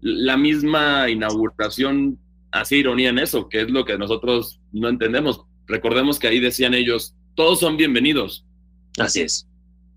la 0.01 0.39
misma 0.39 1.11
inauguración 1.11 2.19
hacía 2.51 2.79
ironía 2.79 3.11
en 3.11 3.19
eso, 3.19 3.51
que 3.51 3.61
es 3.61 3.71
lo 3.71 3.85
que 3.85 3.99
nosotros 3.99 4.59
no 4.73 4.89
entendemos. 4.89 5.43
Recordemos 5.67 6.19
que 6.19 6.29
ahí 6.29 6.41
decían 6.41 6.73
ellos, 6.73 7.15
todos 7.35 7.61
son 7.61 7.77
bienvenidos. 7.77 8.47
Así 8.99 9.21
es. 9.21 9.47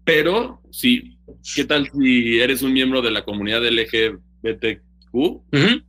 Pero, 0.03 0.61
sí, 0.69 1.17
¿qué 1.55 1.63
tal 1.63 1.89
si 1.97 2.41
eres 2.41 2.61
un 2.61 2.73
miembro 2.73 3.01
de 3.01 3.11
la 3.11 3.23
comunidad 3.23 3.65
LGBTQ? 3.65 5.13
Uh 5.13 5.41
-huh. 5.49 5.83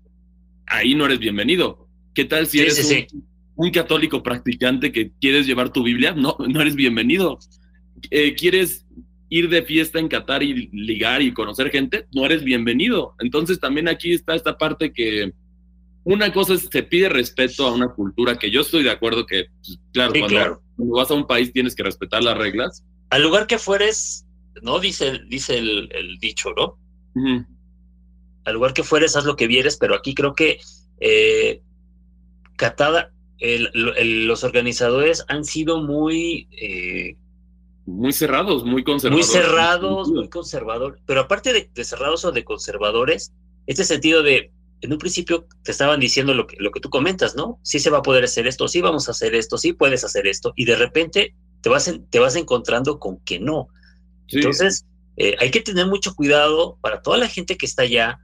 Ahí 0.67 0.95
no 0.95 1.07
eres 1.07 1.19
bienvenido. 1.19 1.89
¿Qué 2.15 2.25
tal 2.27 2.47
si 2.47 2.59
Sí, 2.59 2.63
eres 2.63 2.77
sí, 2.77 3.07
sí. 3.11 3.23
Un 3.57 3.71
católico 3.71 4.23
practicante 4.23 4.93
que 4.93 5.13
quieres 5.21 5.47
llevar 5.47 5.71
tu 5.73 5.83
Biblia, 5.83 6.13
no, 6.13 6.37
no 6.49 6.61
eres 6.61 6.75
bienvenido. 6.75 7.39
Eh, 8.11 8.35
¿Quieres 8.35 8.87
ir 9.29 9.49
de 9.49 9.63
fiesta 9.63 9.99
en 9.99 10.09
Qatar 10.09 10.43
y 10.43 10.69
ligar 10.73 11.23
y 11.23 11.33
conocer 11.33 11.71
gente? 11.71 12.07
No 12.13 12.25
eres 12.25 12.43
bienvenido. 12.43 13.15
Entonces 13.21 13.61
también 13.61 13.89
aquí 13.89 14.13
está 14.13 14.35
esta 14.35 14.57
parte 14.57 14.93
que 14.93 15.33
una 16.05 16.33
cosa 16.33 16.55
es, 16.55 16.69
se 16.71 16.83
pide 16.83 17.09
respeto 17.09 17.67
a 17.67 17.75
una 17.75 17.89
cultura 17.89 18.39
que 18.39 18.51
yo 18.51 18.63
estoy 18.63 18.83
de 18.83 18.91
acuerdo 18.91 19.27
que, 19.27 19.47
pues, 19.63 19.79
claro, 19.93 20.13
Sí, 20.13 20.21
cuando, 20.21 20.37
claro. 20.37 20.63
cuando 20.77 20.95
vas 20.97 21.11
a 21.11 21.15
un 21.15 21.27
país 21.27 21.53
tienes 21.53 21.75
que 21.75 21.83
respetar 21.83 22.25
las 22.25 22.39
reglas. 22.39 22.85
Al 23.11 23.23
lugar 23.23 23.47
que 23.47 23.59
fueres, 23.59 24.27
¿no? 24.63 24.79
Dice, 24.79 25.21
dice 25.29 25.59
el, 25.59 25.91
el 25.93 26.19
dicho, 26.19 26.51
¿no? 26.57 26.79
Al 28.45 28.55
lugar 28.55 28.73
que 28.73 28.83
fueres, 28.83 29.15
haz 29.17 29.25
lo 29.27 29.37
que 29.37 29.47
vieres, 29.47 29.77
pero 29.77 29.95
aquí 29.95 30.15
creo 30.15 30.35
que 30.35 30.59
eh, 31.01 31.61
Qatar, 32.57 33.13
el- 33.41 33.71
el- 33.97 34.27
los 34.27 34.45
organizadores 34.45 35.25
han 35.29 35.45
sido 35.45 35.83
muy, 35.83 36.49
eh, 36.53 37.17
Muy 37.87 38.13
cerrados, 38.13 38.63
muy 38.65 38.73
muy 38.73 38.85
conservadores. 38.85 39.31
cerrados, 39.33 40.09
muy 40.09 40.29
conservadores, 40.29 41.03
pero 41.07 41.21
aparte 41.23 41.53
de, 41.53 41.71
de 41.75 41.85
cerrados 41.85 42.25
o 42.25 42.33
de 42.33 42.45
conservadores, 42.45 43.33
este 43.67 43.85
sentido 43.85 44.23
de, 44.23 44.53
en 44.83 44.93
un 44.93 44.99
principio 44.99 45.47
te 45.63 45.73
estaban 45.73 45.99
diciendo 46.01 46.35
lo 46.35 46.47
que, 46.47 46.57
lo 46.61 46.71
que 46.71 46.81
tú 46.81 46.89
comentas, 46.91 47.35
¿no? 47.35 47.59
Sí 47.63 47.79
se 47.81 47.91
va 47.91 47.99
a 47.99 48.03
poder 48.03 48.25
hacer 48.25 48.47
esto, 48.47 48.69
sí 48.69 48.81
vamos 48.81 49.09
a 49.09 49.13
hacer 49.13 49.35
esto, 49.35 49.59
sí 49.59 49.73
puedes 49.73 50.05
hacer 50.05 50.27
esto, 50.27 50.53
y 50.57 50.65
de 50.67 50.77
repente 50.77 51.35
te 51.63 51.69
vas, 51.69 51.89
en- 51.89 52.07
te 52.07 52.19
vas 52.19 52.37
encontrando 52.37 52.99
con 52.99 53.19
que 53.21 53.41
no. 53.41 53.69
Sí. 54.29 54.37
Entonces, 54.39 54.87
eh, 55.17 55.35
hay 55.41 55.51
que 55.51 55.61
tener 55.61 55.87
mucho 55.87 56.15
cuidado 56.15 56.79
para 56.81 57.03
toda 57.03 57.19
la 57.19 57.29
gente 57.29 57.57
que 57.57 57.67
está 57.67 57.83
allá. 57.83 58.19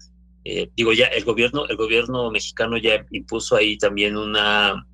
Eh, 0.44 0.70
digo, 0.76 0.92
ya 0.92 1.06
el 1.06 1.24
gobierno, 1.24 1.66
el 1.68 1.76
gobierno 1.76 2.30
mexicano 2.30 2.78
ya 2.78 3.04
impuso 3.10 3.56
ahí 3.56 3.76
también 3.76 4.16
una, 4.16 4.86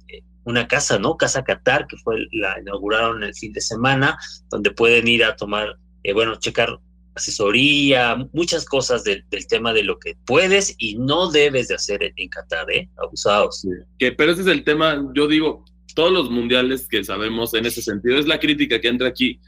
una 0.45 0.67
casa, 0.69 0.99
¿no? 0.99 1.17
Casa 1.17 1.45
Qatar, 1.45 1.87
que 1.87 1.97
fue 1.99 2.27
la 2.33 2.59
inauguraron 2.61 3.23
el 3.23 3.35
fin 3.35 3.53
de 3.53 3.61
semana, 3.61 4.19
donde 4.51 4.71
pueden 4.71 5.09
ir 5.09 5.25
a 5.25 5.37
tomar, 5.37 5.77
eh, 6.03 6.13
bueno, 6.13 6.37
checar 6.37 6.79
asesoría, 7.15 8.17
muchas 8.33 8.65
cosas 8.65 9.05
del, 9.05 9.25
del 9.31 9.47
tema 9.47 9.73
de 9.73 9.85
lo 9.85 9.99
que 9.99 10.17
puedes 10.25 10.75
y 10.79 10.97
no 10.97 11.31
debes 11.31 11.69
de 11.69 11.75
hacer 11.75 12.03
en, 12.03 12.13
en 12.17 12.29
Qatar, 12.29 12.71
¿eh? 12.71 12.89
Abusados. 12.97 13.67
Que, 13.99 14.13
pero 14.13 14.33
ese 14.33 14.43
es 14.43 14.47
el 14.49 14.65
tema, 14.65 15.11
yo 15.15 15.29
digo, 15.29 15.65
todos 15.95 16.13
los 16.13 16.31
mundiales 16.31 16.89
que 16.89 17.05
sabemos 17.05 17.55
en 17.55 17.67
ese 17.67 17.83
sentido, 17.83 18.19
es 18.19 18.27
la 18.27 18.41
crítica 18.41 18.81
que 18.81 18.89
entra 18.89 19.09
aquí. 19.09 19.41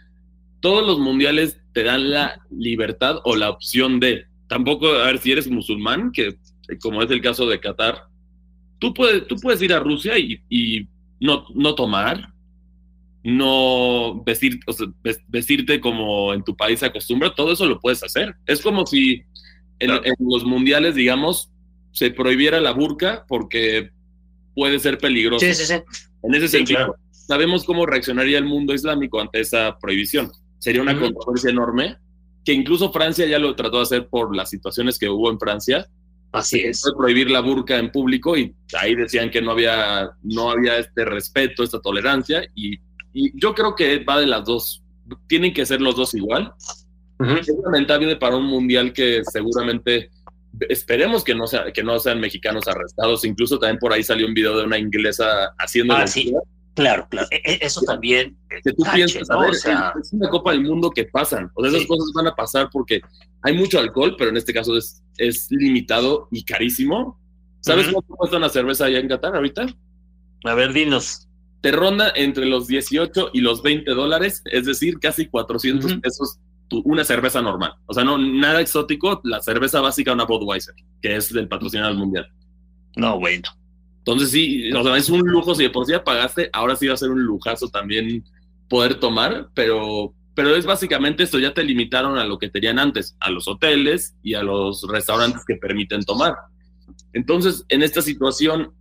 Todos 0.61 0.87
los 0.87 0.99
mundiales 0.99 1.59
te 1.73 1.83
dan 1.83 2.11
la 2.11 2.41
libertad 2.51 3.17
o 3.25 3.37
la 3.37 3.51
opción 3.51 4.01
de, 4.01 4.27
tampoco, 4.49 4.89
a 4.89 5.07
ver, 5.07 5.19
si 5.19 5.33
eres 5.33 5.49
musulmán, 5.49 6.13
que 6.13 6.37
como 6.81 7.03
es 7.03 7.11
el 7.11 7.21
caso 7.21 7.47
de 7.47 7.61
Qatar, 7.61 8.07
tú 8.89 8.95
puedes, 8.95 9.27
tú 9.27 9.37
puedes 9.37 9.63
ir 9.63 9.73
a 9.73 9.81
Rusia 9.81 10.19
y, 10.19 10.41
y 10.51 10.87
no, 11.21 11.47
no 11.55 11.75
tomar, 11.75 12.33
no 13.23 14.23
vestir, 14.25 14.61
o 14.67 14.73
sea, 14.73 14.87
ves- 15.03 15.23
vestirte 15.29 15.81
como 15.81 16.35
en 16.35 16.43
tu 16.45 16.55
país 16.57 16.81
se 16.81 16.87
acostumbra, 16.87 17.35
todo 17.35 17.53
eso 17.53 17.67
lo 17.67 17.81
puedes 17.81 18.03
hacer. 18.03 18.35
Es 18.47 18.61
como 18.61 18.87
si 18.87 19.23
en, 19.79 19.89
Claro. 19.89 20.03
en 20.05 20.15
los 20.21 20.45
mundiales, 20.45 20.95
digamos, 20.95 21.51
se 21.93 22.11
prohibiera 22.11 22.61
la 22.61 22.73
burka 22.73 23.25
porque 23.29 23.91
puede 24.55 24.79
ser 24.79 24.99
peligroso. 24.99 25.45
Sí, 25.47 25.55
sí, 25.55 25.65
sí. 25.65 25.75
En 26.23 26.35
ese 26.35 26.49
Sí, 26.49 26.57
sentido, 26.59 26.79
claro. 26.79 26.95
sabemos 27.11 27.65
cómo 27.65 27.87
reaccionaría 27.87 28.39
el 28.39 28.45
mundo 28.45 28.75
islámico 28.75 29.21
ante 29.21 29.41
esa 29.41 29.79
prohibición. 29.79 30.31
Sería 30.59 30.83
una 30.83 30.99
controversia 30.99 31.51
enorme, 31.51 31.97
que 32.45 32.53
incluso 32.53 32.93
Francia 32.93 33.27
ya 33.27 33.39
lo 33.39 33.55
trató 33.57 33.79
de 33.79 33.83
hacer 33.85 34.09
por 34.09 34.35
las 34.37 34.51
situaciones 34.51 34.99
que 34.99 35.09
hubo 35.09 35.31
en 35.31 35.39
Francia, 35.39 35.87
Así 36.35 36.61
es. 36.61 36.83
prohibir 36.97 37.31
la 37.31 37.41
burka 37.41 37.79
en 37.79 37.91
público 37.93 38.37
y 38.37 38.55
ahí 38.81 38.95
decían 38.95 39.31
que 39.31 39.41
no 39.41 39.53
había, 39.53 40.11
no 40.23 40.51
había 40.51 40.79
este 40.79 41.05
respeto, 41.05 41.63
esta 41.63 41.81
tolerancia, 41.81 42.45
y, 42.55 42.75
y 43.13 43.41
yo 43.41 43.55
creo 43.55 43.75
que 43.75 44.03
va 44.05 44.21
de 44.21 44.27
las 44.27 44.45
dos. 44.45 44.83
Tienen 45.29 45.53
que 45.53 45.65
ser 45.65 45.81
los 45.81 45.97
dos 45.97 46.15
igual. 46.15 46.53
Ujú. 47.21 47.35
Es 47.35 47.49
lamentable 47.65 48.17
para 48.17 48.37
un 48.37 48.47
mundial 48.47 48.93
que 48.93 49.23
seguramente 49.25 50.11
esperemos 50.69 51.25
que 51.25 51.35
no, 51.35 51.47
sea, 51.47 51.73
que 51.73 51.83
no 51.83 51.99
sean 51.99 52.21
mexicanos 52.21 52.67
arrestados. 52.67 53.25
Incluso 53.25 53.59
también 53.59 53.79
por 53.79 53.93
ahí 53.93 54.03
salió 54.03 54.27
un 54.27 54.35
video 54.35 54.59
de 54.59 54.65
una 54.65 54.79
inglesa 54.79 55.55
haciendo 55.59 55.95
Ah, 55.95 56.07
sí. 56.07 56.35
Claro, 56.75 57.07
claro. 57.09 57.29
E- 57.31 57.41
e- 57.45 57.59
Eso 57.63 57.81
también. 57.83 58.37
eh, 58.51 58.61
que 58.65 58.73
tú 58.73 58.83
piensas, 58.93 59.31
a 59.31 59.35
¿no? 59.35 59.41
ver, 59.41 59.51
O 59.51 59.55
sea, 59.55 59.93
es 60.01 60.13
una 60.13 60.29
Copa 60.29 60.51
del 60.53 60.63
Mundo 60.63 60.91
que 60.91 61.05
pasan. 61.05 61.51
O 61.55 61.63
sea, 61.63 61.71
esas 61.71 61.83
Sí. 61.83 61.89
cosas 61.89 62.11
van 62.15 62.27
a 62.27 62.35
pasar 62.35 62.69
porque 62.73 63.01
hay 63.43 63.57
mucho 63.57 63.79
alcohol, 63.79 64.17
pero 64.19 64.31
en 64.31 64.37
este 64.37 64.53
caso 64.53 64.77
es, 64.77 65.03
es 65.17 65.47
limitado 65.51 66.29
y 66.33 66.43
carísimo. 66.45 67.21
¿Sabes 67.61 67.87
Ujú. 67.87 67.95
cuánto 67.95 68.15
cuesta 68.17 68.37
una 68.39 68.49
cerveza 68.49 68.87
allá 68.87 68.99
en 68.99 69.09
Qatar 69.09 69.37
ahorita? 69.37 69.67
a 70.47 70.55
ver, 70.55 70.73
dinos. 70.75 71.27
te 71.63 71.73
ronda 71.73 72.13
entre 72.15 72.45
los 72.45 72.67
18 72.67 73.31
y 73.33 73.41
los 73.41 73.63
20 73.63 73.91
dólares, 73.93 74.43
es 74.45 74.67
decir, 74.67 74.99
casi 74.99 75.27
400 75.29 75.95
pesos 75.95 76.39
una 76.85 77.05
cerveza 77.05 77.41
normal. 77.41 77.73
O 77.87 77.95
sea, 77.95 78.05
no 78.05 78.19
nada 78.19 78.61
exótico, 78.61 79.23
la 79.25 79.41
cerveza 79.41 79.81
básica 79.81 80.13
una 80.13 80.25
Budweiser, 80.25 80.75
que 81.01 81.17
es 81.17 81.33
del 81.33 81.49
patrocinador 81.49 81.97
mundial. 81.97 82.29
No, 82.97 83.19
bueno. 83.19 83.45
Entonces 84.07 84.31
sí, 84.33 84.71
o 84.71 84.85
sea, 84.85 84.99
es 84.99 85.09
un 85.09 85.21
lujo, 85.21 85.55
si 85.55 85.63
de 85.63 85.71
por 85.71 85.87
sí 85.87 85.93
ya 85.93 86.05
pagaste, 86.05 86.51
ahora 86.53 86.77
sí 86.77 86.87
va 86.87 86.93
a 86.93 86.99
ser 86.99 87.09
un 87.09 87.23
lujazo 87.23 87.71
también 87.71 88.23
poder 88.69 89.01
tomar, 89.01 89.49
pero, 89.55 90.13
pero 90.35 90.55
es 90.55 90.67
básicamente 90.67 91.23
esto, 91.23 91.39
ya 91.39 91.55
te 91.55 91.65
limitaron 91.65 92.19
a 92.19 92.25
lo 92.27 92.39
que 92.39 92.51
tenían 92.51 92.79
antes, 92.79 93.17
a 93.19 93.31
los 93.31 93.49
hoteles 93.49 94.15
y 94.23 94.35
a 94.35 94.43
los 94.43 94.87
restaurantes 94.87 95.43
que 95.47 95.57
permiten 95.57 96.05
tomar. 96.05 96.35
Entonces, 97.15 97.65
en 97.71 97.83
esta 97.83 98.03
situación, 98.03 98.75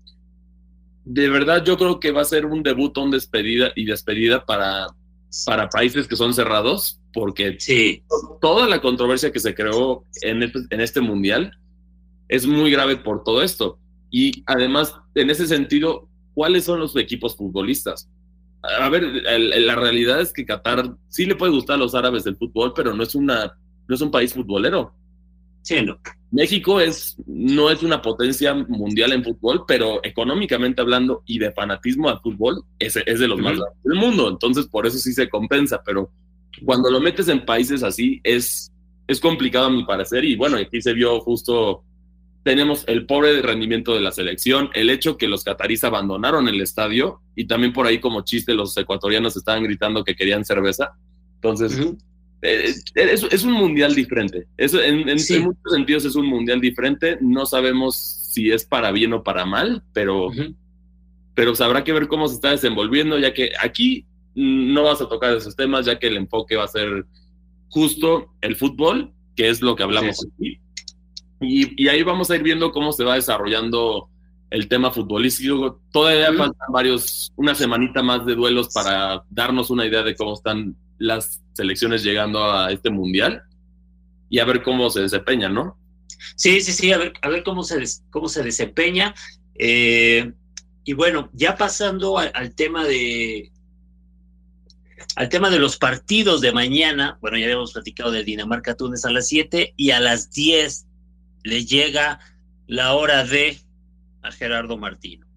de 1.05 1.29
verdad 1.29 1.63
yo 1.63 1.77
creo 1.77 2.01
que 2.01 2.11
va 2.11 2.21
a 2.21 2.25
ser 2.25 2.45
un 2.45 2.61
debut, 2.61 2.97
un 2.97 3.11
despedida 3.11 3.71
y 3.77 3.85
despedida 3.85 4.45
para, 4.45 4.87
para 5.45 5.69
países 5.69 6.05
que 6.05 6.17
son 6.17 6.33
cerrados, 6.33 6.99
porque 7.13 7.55
sí. 7.59 8.03
toda 8.41 8.67
la 8.67 8.81
controversia 8.81 9.31
que 9.31 9.39
se 9.39 9.55
creó 9.55 10.03
en 10.21 10.43
este, 10.43 10.59
en 10.69 10.81
este 10.81 10.99
mundial 10.99 11.57
es 12.27 12.45
muy 12.45 12.71
grave 12.71 12.97
por 12.97 13.23
todo 13.23 13.41
esto. 13.41 13.79
Y 14.09 14.43
además, 14.45 14.93
en 15.15 15.29
ese 15.29 15.47
sentido, 15.47 16.07
¿cuáles 16.33 16.65
son 16.65 16.79
los 16.79 16.95
equipos 16.95 17.35
futbolistas? 17.35 18.09
A 18.61 18.89
ver, 18.89 19.03
la 19.03 19.75
realidad 19.75 20.21
es 20.21 20.31
que 20.31 20.45
Qatar 20.45 20.95
sí 21.09 21.25
le 21.25 21.35
puede 21.35 21.51
gustar 21.51 21.75
a 21.75 21.79
los 21.79 21.95
árabes 21.95 22.23
del 22.23 22.37
fútbol, 22.37 22.73
pero 22.73 22.93
no 22.93 23.03
es, 23.03 23.13
una, 23.13 23.57
no 23.87 23.95
es 23.95 24.01
un 24.01 24.09
país 24.09 24.33
futbolero. 24.33 24.93
Sí, 25.61 25.81
no. 25.81 25.97
México 26.31 26.79
es, 26.79 27.15
no 27.25 27.69
es 27.69 27.83
una 27.83 28.01
potencia 28.01 28.53
mundial 28.53 29.13
en 29.13 29.23
fútbol, 29.23 29.65
pero 29.67 29.99
económicamente 30.03 30.81
hablando 30.81 31.23
y 31.25 31.39
de 31.39 31.51
fanatismo 31.51 32.09
al 32.09 32.19
fútbol 32.21 32.63
es, 32.79 32.95
es 32.95 33.19
de 33.19 33.27
los 33.27 33.39
más 33.39 33.57
grandes 33.57 33.83
del 33.83 33.99
mundo. 33.99 34.29
Entonces, 34.29 34.65
por 34.65 34.87
eso 34.87 34.97
sí 34.97 35.13
se 35.13 35.29
compensa, 35.29 35.81
pero 35.85 36.09
cuando 36.65 36.89
lo 36.89 36.99
metes 36.99 37.27
en 37.27 37.45
países 37.45 37.83
así 37.83 38.19
es, 38.23 38.71
es 39.07 39.19
complicado 39.19 39.67
a 39.67 39.71
mi 39.71 39.85
parecer. 39.85 40.23
Y 40.25 40.35
bueno, 40.35 40.57
aquí 40.57 40.81
se 40.81 40.93
vio 40.93 41.19
justo, 41.19 41.83
tenemos 42.43 42.83
el 42.87 43.05
pobre 43.05 43.41
rendimiento 43.41 43.95
de 43.95 44.01
la 44.01 44.11
selección, 44.11 44.69
el 44.73 44.89
hecho 44.89 45.17
que 45.17 45.27
los 45.27 45.43
catarís 45.43 45.83
abandonaron 45.83 46.47
el 46.49 46.61
estadio 46.61 47.21
y 47.35 47.45
también 47.45 47.71
por 47.71 47.87
ahí 47.87 47.99
como 47.99 48.21
chiste 48.21 48.53
los 48.53 48.75
ecuatorianos 48.75 49.37
estaban 49.37 49.63
gritando 49.63 50.03
que 50.03 50.15
querían 50.15 50.43
cerveza. 50.43 50.93
Entonces, 51.35 51.79
eh, 52.41 52.73
es, 52.95 53.43
un 53.43 53.53
mundial 53.53 53.95
diferente. 53.95 54.47
Eso, 54.57 54.81
en, 54.81 55.05
muchos 55.05 55.73
sentidos 55.73 56.05
es 56.05 56.15
un 56.15 56.25
mundial 56.25 56.59
diferente. 56.59 57.17
No 57.21 57.45
sabemos 57.45 57.95
si 57.95 58.51
es 58.51 58.65
para 58.65 58.91
bien 58.91 59.13
o 59.13 59.23
para 59.23 59.45
mal, 59.45 59.83
pero, 59.93 60.29
pero 61.33 61.53
habrá 61.59 61.85
que 61.85 61.93
ver 61.93 62.07
cómo 62.07 62.27
se 62.27 62.35
está 62.35 62.51
desenvolviendo, 62.51 63.17
ya 63.19 63.33
que 63.33 63.51
aquí 63.59 64.05
no 64.35 64.83
vas 64.83 65.01
a 65.01 65.07
tocar 65.07 65.35
esos 65.35 65.55
temas, 65.55 65.85
ya 65.85 65.97
que 65.97 66.07
el 66.07 66.17
enfoque 66.17 66.57
va 66.57 66.65
a 66.65 66.67
ser 66.67 67.05
justo 67.69 68.33
el 68.41 68.57
fútbol, 68.57 69.13
que 69.35 69.49
es 69.49 69.61
lo 69.61 69.75
que 69.75 69.83
hablamos 69.83 70.25
aquí. 70.25 70.59
Y, 71.43 71.87
ahí 71.87 72.03
vamos 72.03 72.29
a 72.29 72.35
ir 72.35 72.43
viendo 72.43 72.71
cómo 72.71 72.91
se 72.91 73.03
va 73.03 73.15
desarrollando 73.15 74.09
el 74.49 74.67
tema 74.67 74.91
futbolístico. 74.91 75.81
Todavía 75.91 76.33
faltan 76.33 76.71
varios, 76.71 77.31
una 77.35 77.55
semanita 77.55 78.01
más 78.01 78.25
de 78.25 78.35
duelos 78.35 78.69
para 78.73 79.23
darnos 79.29 79.69
una 79.69 79.85
idea 79.85 80.03
de 80.03 80.15
cómo 80.15 80.33
están 80.33 80.75
las 80.97 81.41
selecciones 81.53 82.03
llegando 82.03 82.43
a 82.43 82.71
este 82.71 82.89
mundial 82.89 83.43
y 84.29 84.39
a 84.39 84.45
ver 84.45 84.63
cómo 84.63 84.89
se 84.89 85.01
desempeña, 85.01 85.49
¿no? 85.49 85.77
Sí, 86.35 86.61
sí, 86.61 86.71
sí, 86.71 86.91
a 86.91 86.97
ver, 86.97 87.13
a 87.21 87.29
ver 87.29 87.43
cómo, 87.43 87.63
se, 87.63 87.83
cómo 88.09 88.29
se 88.29 88.43
desempeña. 88.43 89.13
Eh, 89.55 90.31
y 90.83 90.93
bueno, 90.93 91.29
ya 91.33 91.55
pasando 91.55 92.17
al, 92.17 92.55
tema 92.55 92.85
de 92.85 93.51
al 95.15 95.29
tema 95.29 95.49
de 95.49 95.59
los 95.59 95.77
partidos 95.77 96.41
de 96.41 96.51
mañana, 96.51 97.17
bueno, 97.21 97.37
ya 97.37 97.45
habíamos 97.45 97.73
platicado 97.73 98.11
de 98.11 98.23
Dinamarca-Túnez 98.23 99.05
a 99.05 99.11
las 99.11 99.27
7 99.27 99.73
y 99.77 99.91
a 99.91 99.99
las 99.99 100.31
10 100.31 100.87
le 101.43 101.65
llega 101.65 102.19
la 102.67 102.93
hora 102.95 103.23
de 103.23 103.59
a 104.21 104.31
Gerardo 104.31 104.77
Martino. 104.77 105.27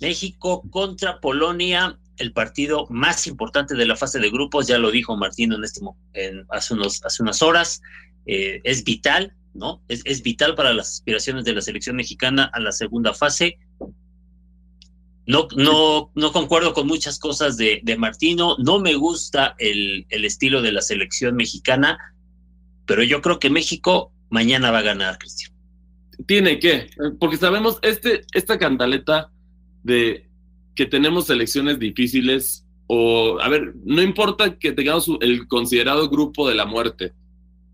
México 0.00 0.62
contra 0.70 1.20
Polonia 1.20 1.98
el 2.18 2.32
partido 2.32 2.86
más 2.88 3.26
importante 3.26 3.74
de 3.74 3.86
la 3.86 3.96
fase 3.96 4.18
de 4.18 4.30
grupos, 4.30 4.66
ya 4.66 4.78
lo 4.78 4.90
dijo 4.90 5.16
Martín 5.16 5.52
en 5.52 5.64
este, 5.64 5.80
en, 6.14 6.46
hace, 6.48 6.74
unas 6.74 7.42
horas, 7.42 7.82
eh, 8.26 8.60
es 8.64 8.84
vital, 8.84 9.34
¿no? 9.54 9.82
Es, 9.88 10.02
es, 10.04 10.22
vital 10.22 10.54
para 10.54 10.72
las 10.72 10.88
aspiraciones 10.92 11.44
de 11.44 11.54
la 11.54 11.60
selección 11.60 11.96
mexicana 11.96 12.50
a 12.52 12.60
la 12.60 12.72
segunda 12.72 13.12
fase. 13.12 13.58
No, 15.26 15.48
no, 15.56 16.10
no 16.14 16.32
concuerdo 16.32 16.72
con 16.72 16.86
muchas 16.86 17.18
cosas 17.18 17.56
de, 17.56 17.80
de 17.82 17.96
Martino, 17.96 18.56
no 18.58 18.78
me 18.78 18.94
gusta 18.94 19.54
el, 19.58 20.06
el 20.08 20.24
estilo 20.24 20.62
de 20.62 20.72
la 20.72 20.82
selección 20.82 21.34
mexicana, 21.34 22.14
pero 22.86 23.02
yo 23.02 23.20
creo 23.20 23.38
que 23.38 23.50
México 23.50 24.12
mañana 24.30 24.70
va 24.70 24.78
a 24.78 24.82
ganar, 24.82 25.18
Cristian. 25.18 25.52
Tiene 26.26 26.58
que, 26.58 26.90
porque 27.20 27.36
sabemos, 27.36 27.78
este, 27.82 28.22
esta 28.32 28.58
cantaleta 28.58 29.30
de 29.82 30.28
que 30.74 30.86
tenemos 30.86 31.28
elecciones 31.30 31.78
difíciles 31.78 32.66
o, 32.86 33.38
a 33.40 33.48
ver, 33.48 33.74
no 33.84 34.02
importa 34.02 34.58
que 34.58 34.72
tengamos 34.72 35.10
el 35.20 35.48
considerado 35.48 36.08
grupo 36.08 36.48
de 36.48 36.54
la 36.54 36.66
muerte, 36.66 37.12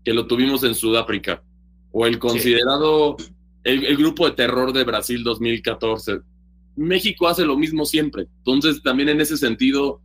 que 0.03 0.13
lo 0.13 0.27
tuvimos 0.27 0.63
en 0.63 0.75
Sudáfrica, 0.75 1.43
o 1.91 2.07
el 2.07 2.17
considerado, 2.17 3.15
el, 3.63 3.95
grupo 3.97 4.25
de 4.25 4.35
terror 4.35 4.73
de 4.73 4.83
Brasil 4.83 5.23
2014. 5.23 6.19
México 6.75 7.27
hace 7.27 7.45
lo 7.45 7.55
mismo 7.55 7.85
siempre. 7.85 8.27
Entonces, 8.39 8.81
también 8.81 9.09
en 9.09 9.21
ese 9.21 9.37
sentido, 9.37 10.01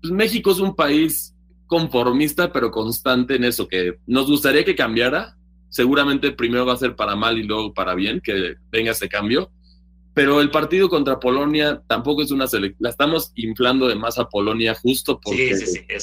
pues 0.00 0.12
México 0.12 0.50
es 0.50 0.58
un 0.58 0.74
país 0.74 1.34
conformista, 1.66 2.50
pero 2.50 2.70
constante 2.70 3.36
en 3.36 3.44
eso, 3.44 3.68
que 3.68 3.98
nos 4.06 4.26
gustaría 4.26 4.64
que 4.64 4.74
cambiara. 4.74 5.36
Seguramente 5.68 6.32
primero 6.32 6.66
va 6.66 6.74
a 6.74 6.78
ser 6.78 6.96
para 6.96 7.16
mal 7.16 7.38
y 7.38 7.44
luego 7.44 7.74
para 7.74 7.94
bien, 7.94 8.20
que 8.20 8.56
venga 8.70 8.92
ese 8.92 9.08
cambio 9.08 9.50
pero 10.18 10.40
el 10.40 10.50
partido 10.50 10.88
contra 10.88 11.20
Polonia 11.20 11.80
tampoco 11.86 12.22
es 12.22 12.32
una 12.32 12.48
selección. 12.48 12.78
La 12.80 12.90
estamos 12.90 13.30
inflando 13.36 13.86
de 13.86 13.94
más 13.94 14.18
a 14.18 14.28
Polonia 14.28 14.74
justo 14.74 15.20
porque 15.20 15.54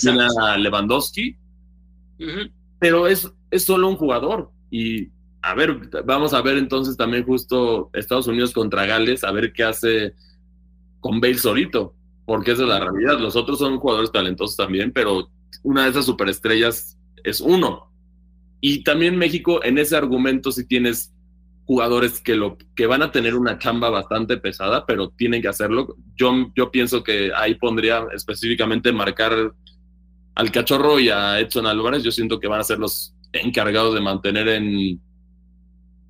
tiene 0.01 0.27
a 0.41 0.57
Lewandowski. 0.57 1.35
Pero 2.79 3.07
es, 3.07 3.29
es 3.51 3.65
solo 3.65 3.89
un 3.89 3.97
jugador. 3.97 4.51
Y 4.71 5.09
a 5.41 5.53
ver, 5.53 5.89
vamos 6.05 6.33
a 6.33 6.41
ver 6.41 6.55
entonces 6.55 6.95
también 6.95 7.25
justo 7.25 7.89
Estados 7.91 8.27
Unidos 8.27 8.53
contra 8.53 8.85
Gales, 8.85 9.25
a 9.25 9.33
ver 9.33 9.51
qué 9.51 9.65
hace 9.65 10.13
con 11.01 11.19
Bale 11.19 11.37
solito. 11.37 11.93
Porque 12.25 12.51
esa 12.51 12.61
es 12.61 12.69
la 12.69 12.79
realidad. 12.79 13.19
Los 13.19 13.35
otros 13.35 13.59
son 13.59 13.79
jugadores 13.79 14.13
talentosos 14.13 14.55
también, 14.55 14.93
pero 14.93 15.29
una 15.61 15.83
de 15.83 15.89
esas 15.89 16.05
superestrellas 16.05 16.97
es 17.21 17.41
uno. 17.41 17.91
Y 18.67 18.81
también 18.81 19.15
México, 19.15 19.63
en 19.63 19.77
ese 19.77 19.95
argumento, 19.95 20.51
si 20.51 20.65
tienes 20.65 21.13
jugadores 21.65 22.19
que, 22.19 22.33
lo, 22.33 22.57
que 22.75 22.87
van 22.87 23.03
a 23.03 23.11
tener 23.11 23.35
una 23.35 23.59
chamba 23.59 23.91
bastante 23.91 24.37
pesada, 24.37 24.87
pero 24.87 25.09
tienen 25.09 25.43
que 25.43 25.47
hacerlo. 25.47 25.95
Yo, 26.15 26.51
yo 26.55 26.71
pienso 26.71 27.03
que 27.03 27.31
ahí 27.35 27.53
pondría 27.53 28.07
específicamente 28.11 28.91
marcar 28.91 29.53
al 30.33 30.51
Cachorro 30.51 30.99
y 30.99 31.09
a 31.09 31.39
Edson 31.39 31.67
Álvarez. 31.67 32.01
Yo 32.01 32.09
siento 32.09 32.39
que 32.39 32.47
van 32.47 32.59
a 32.59 32.63
ser 32.63 32.79
los 32.79 33.13
encargados 33.33 33.93
de 33.93 34.01
mantener 34.01 34.47
en, 34.47 34.99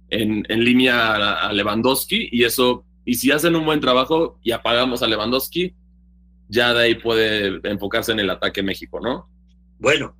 en, 0.10 0.64
línea 0.64 1.48
a, 1.48 1.52
Lewandowski 1.52 2.30
y 2.32 2.46
eso, 2.46 2.86
y 3.04 3.16
si 3.16 3.32
hacen 3.32 3.58
un 3.58 3.66
buen 3.66 3.82
trabajo 3.82 4.40
y 4.44 4.52
apagamos 4.54 5.04
a 5.04 5.08
Lewandowski, 5.08 5.76
ya 6.48 6.74
de 6.74 6.84
ahí 6.84 6.96
puede 6.96 7.60
enfocarse 7.70 8.14
en 8.14 8.22
el 8.22 8.30
ataque 8.30 8.64
México, 8.64 9.02
¿no? 9.02 9.28
Bueno, 9.78 10.16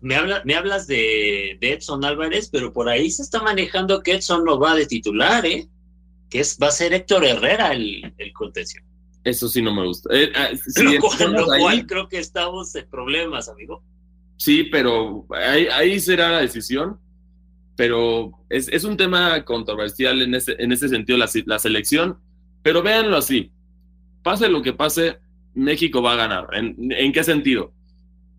me, 0.00 0.14
habla, 0.14 0.42
me 0.44 0.54
hablas 0.54 0.86
de, 0.86 1.58
Edson 1.60 2.04
Álvarez, 2.04 2.48
pero 2.50 2.72
por 2.72 2.88
ahí 2.88 3.10
se 3.10 3.22
está 3.22 3.42
manejando 3.42 4.02
que 4.02 4.14
Edson 4.14 4.44
no 4.44 4.58
va 4.58 4.74
de 4.74 4.86
titular, 4.86 5.44
¿eh? 5.46 5.68
Que 6.30 6.40
es, 6.40 6.58
va 6.62 6.68
a 6.68 6.72
ser 6.72 6.92
Héctor 6.92 7.24
Herrera 7.24 7.72
el, 7.72 8.12
el 8.18 8.32
contención. 8.32 8.84
Eso 9.24 9.48
sí 9.48 9.60
no 9.62 9.74
me 9.74 9.84
gusta. 9.84 10.08
Eh, 10.12 10.32
ah, 10.34 10.48
lo, 11.28 11.46
cual, 11.46 11.86
creo 11.86 12.08
que 12.08 12.18
estamos 12.18 12.74
en 12.74 12.88
problemas, 12.88 13.48
amigo. 13.48 13.82
Sí, 14.36 14.64
pero 14.64 15.26
ahí, 15.30 15.98
será 16.00 16.30
la 16.30 16.40
decisión. 16.40 16.98
Pero 17.76 18.32
es, 18.48 18.68
es, 18.68 18.84
un 18.84 18.96
tema 18.96 19.44
controversial 19.44 20.20
en 20.22 20.34
ese, 20.34 20.56
en 20.58 20.72
ese 20.72 20.88
sentido, 20.88 21.16
la, 21.18 21.28
la 21.46 21.58
selección. 21.58 22.18
Pero 22.62 22.82
véanlo 22.82 23.16
así. 23.16 23.52
Pase 24.22 24.48
lo 24.48 24.62
que 24.62 24.72
pase, 24.72 25.18
México 25.54 26.02
va 26.02 26.14
a 26.14 26.16
ganar. 26.16 26.48
¿En, 26.52 26.76
en 26.92 27.12
qué 27.12 27.22
sentido? 27.22 27.72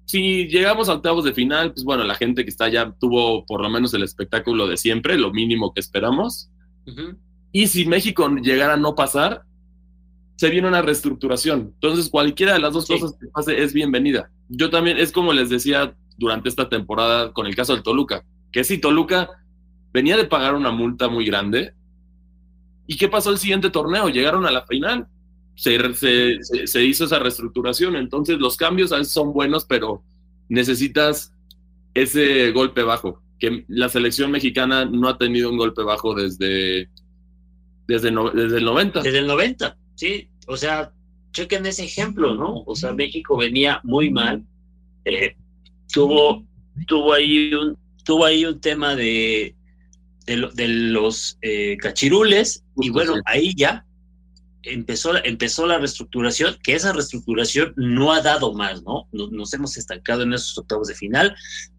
Si 0.10 0.48
llegamos 0.48 0.90
a 0.90 0.96
octavos 0.96 1.24
de 1.24 1.36
final, 1.36 1.72
pues 1.72 1.84
bueno, 1.84 2.04
la 2.04 2.16
gente 2.16 2.44
que 2.44 2.50
está 2.50 2.66
allá 2.66 2.96
tuvo 3.00 3.46
por 3.46 3.62
lo 3.62 3.70
menos 3.70 3.94
el 3.94 4.02
espectáculo 4.02 4.66
de 4.66 4.76
siempre, 4.76 5.20
lo 5.20 5.32
mínimo 5.32 5.72
que 5.72 5.82
esperamos. 5.82 6.50
Y 7.52 7.68
si 7.68 7.86
México 7.86 8.28
llegara 8.28 8.74
a 8.74 8.78
no 8.78 8.96
pasar, 8.96 9.44
se 10.36 10.50
viene 10.50 10.68
una 10.68 10.82
reestructuración. 10.82 11.74
Entonces, 11.76 12.10
cualquiera 12.10 12.54
de 12.54 12.60
las 12.60 12.74
dos 12.74 12.88
cosas 12.88 13.16
que 13.22 13.28
pase 13.28 13.62
es 13.62 13.72
bienvenida. 13.72 14.32
Yo 14.48 14.72
también, 14.72 14.98
es 14.98 15.12
como 15.12 15.32
les 15.32 15.52
decía 15.52 15.96
durante 16.18 16.50
esta 16.50 16.70
temporada 16.70 17.32
con 17.32 17.46
el 17.46 17.56
caso 17.56 17.74
del 17.74 17.84
Toluca, 17.84 18.26
que 18.52 18.64
si 18.64 18.80
Toluca 18.80 19.30
venía 19.94 20.18
de 20.18 20.26
pagar 20.26 20.56
una 20.56 20.72
multa 20.72 21.08
muy 21.08 21.24
grande. 21.24 21.76
¿Y 22.88 22.98
qué 22.98 23.10
pasó 23.10 23.30
el 23.30 23.38
siguiente 23.38 23.70
torneo? 23.70 24.10
Llegaron 24.10 24.48
a 24.48 24.52
la 24.52 24.66
final 24.66 25.08
se, 25.60 26.40
se, 26.68 26.86
hizo 26.86 27.06
esa 27.06 27.20
reestructuración. 27.20 27.98
Entonces 27.98 28.38
los 28.40 28.56
cambios 28.56 28.94
a 28.94 28.98
veces 28.98 29.12
son 29.12 29.34
buenos, 29.34 29.66
pero 29.66 30.04
necesitas 30.48 31.34
ese 31.94 32.52
golpe 32.52 32.82
bajo, 32.84 33.22
que 33.40 33.66
la 33.68 33.90
selección 33.90 34.32
mexicana 34.32 34.86
no 34.86 35.10
ha 35.10 35.18
tenido 35.18 35.50
un 35.50 35.58
golpe 35.58 35.84
bajo 35.84 36.16
desde, 36.16 36.90
desde, 37.88 38.12
desde 38.34 38.58
el 38.58 38.64
90. 38.64 39.02
Desde 39.02 39.20
el 39.20 39.28
90, 39.28 39.78
sí. 39.96 40.30
O 40.48 40.56
sea, 40.56 40.94
chequen 41.34 41.66
ese 41.66 41.84
ejemplo, 41.84 42.36
¿no? 42.36 42.64
O 42.66 42.76
sea, 42.76 42.94
México 42.94 43.36
venía 43.36 43.82
muy 43.84 44.10
mal. 44.10 44.44
Eh, 45.04 45.36
tuvo, 45.92 46.46
tuvo, 46.88 47.14
ahí 47.14 47.54
un, 47.54 47.78
tuvo 48.06 48.26
ahí 48.26 48.46
un 48.46 48.62
tema 48.62 48.96
de, 48.96 49.56
de, 50.26 50.68
los 50.68 51.38
eh, 51.42 51.76
cachirules 51.78 52.64
y 52.78 52.90
bueno, 52.92 53.16
ahí 53.26 53.54
ya 53.56 53.86
empezó, 54.74 55.14
empezó 55.24 55.68
la 55.68 55.78
reestructuración, 55.78 56.58
que 56.64 56.76
esa 56.76 56.94
reestructuración 56.94 57.74
no 57.76 58.14
ha 58.14 58.22
dado 58.22 58.54
más, 58.54 58.84
¿no? 58.84 59.08
Nos, 59.12 59.54
hemos 59.54 59.78
estancado 59.78 60.24
en 60.24 60.34
esos 60.34 60.58
octavos 60.58 60.88
de 60.88 60.96
final. 60.96 61.36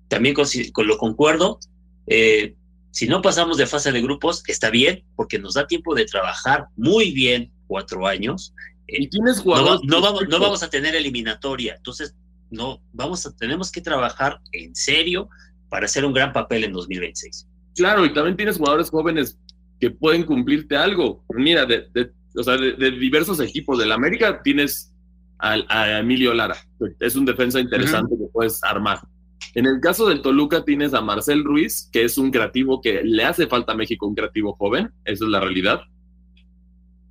También 0.09 0.35
con, 0.35 0.46
lo 0.87 0.98
concuerdo. 0.98 1.59
Eh, 2.07 2.55
si 2.90 3.07
no 3.07 3.22
pasamos 3.22 3.57
de 3.57 3.66
fase 3.66 3.92
de 3.92 4.03
grupos, 4.03 4.42
está 4.46 4.70
bien, 4.70 5.05
porque 5.16 5.38
nos 5.38 5.55
da 5.55 5.66
tiempo 5.66 5.94
de 5.94 6.05
trabajar 6.05 6.66
muy 6.76 7.12
bien 7.12 7.53
cuatro 7.66 8.07
años. 8.07 8.53
¿Y 8.87 9.09
tienes 9.09 9.44
no, 9.44 9.81
no, 9.85 10.00
vamos, 10.00 10.22
no 10.29 10.40
vamos 10.40 10.62
a 10.62 10.70
tener 10.70 10.96
eliminatoria. 10.96 11.76
Entonces, 11.76 12.16
no, 12.50 12.83
vamos 12.92 13.24
a, 13.26 13.37
tenemos 13.37 13.70
que 13.70 13.81
trabajar 13.81 14.40
en 14.53 14.74
serio 14.74 15.29
para 15.68 15.87
hacer 15.87 16.05
un 16.05 16.12
gran 16.12 16.33
papel 16.33 16.64
en 16.64 16.72
2026. 16.72 17.46
Claro, 17.76 18.05
y 18.05 18.12
también 18.12 18.37
tienes 18.37 18.57
jugadores 18.57 18.90
jóvenes 18.90 19.38
que 19.81 19.90
pueden 19.90 20.24
cumplirte 20.24 20.76
algo. 20.76 21.24
Mira, 21.31 21.64
de, 21.64 22.12
o 22.40 22.42
sea, 22.42 22.57
de, 22.57 22.90
diversos 22.92 23.38
equipos 23.40 23.79
del 23.79 23.92
América 23.92 24.42
tienes 24.42 24.92
a, 25.38 25.98
Emilio 25.98 26.35
Lara. 26.35 26.57
Es 26.98 27.16
un 27.16 27.24
defensa 27.24 27.61
interesante 27.61 28.16
que 28.16 28.26
puedes 28.33 28.62
armar. 28.64 29.00
En 29.55 29.66
el 29.66 29.81
caso 29.81 30.09
del 30.09 30.22
Toluca 30.22 30.64
tienes 30.64 30.94
a 30.94 31.00
Marcel 31.00 31.44
Ruiz, 31.44 31.88
que 31.92 32.05
es 32.05 32.18
un 32.18 32.31
creativo 32.31 32.81
que 32.81 33.03
le 33.03 33.24
hace 33.24 33.46
falta 33.46 33.72
a 33.72 33.76
México 33.76 34.07
un 34.07 34.14
creativo 34.14 34.55
joven, 34.55 34.90
esa 35.05 35.24
es 35.24 35.31
la 35.31 35.40
realidad. 35.40 35.81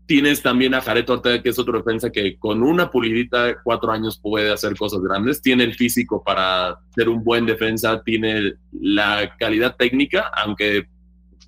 Tienes 0.05 0.41
también 0.41 0.73
a 0.73 0.81
Jared 0.81 1.07
Ortega, 1.09 1.41
que 1.41 1.49
es 1.49 1.59
otro 1.59 1.77
defensa 1.77 2.11
que 2.11 2.37
con 2.37 2.63
una 2.63 2.89
pulidita, 2.89 3.61
cuatro 3.63 3.91
años 3.91 4.19
puede 4.19 4.51
hacer 4.51 4.75
cosas 4.75 5.01
grandes. 5.01 5.41
Tiene 5.41 5.63
el 5.63 5.75
físico 5.75 6.23
para 6.23 6.79
ser 6.95 7.09
un 7.09 7.23
buen 7.23 7.45
defensa, 7.45 8.01
tiene 8.03 8.53
la 8.71 9.35
calidad 9.37 9.75
técnica, 9.75 10.31
aunque 10.35 10.87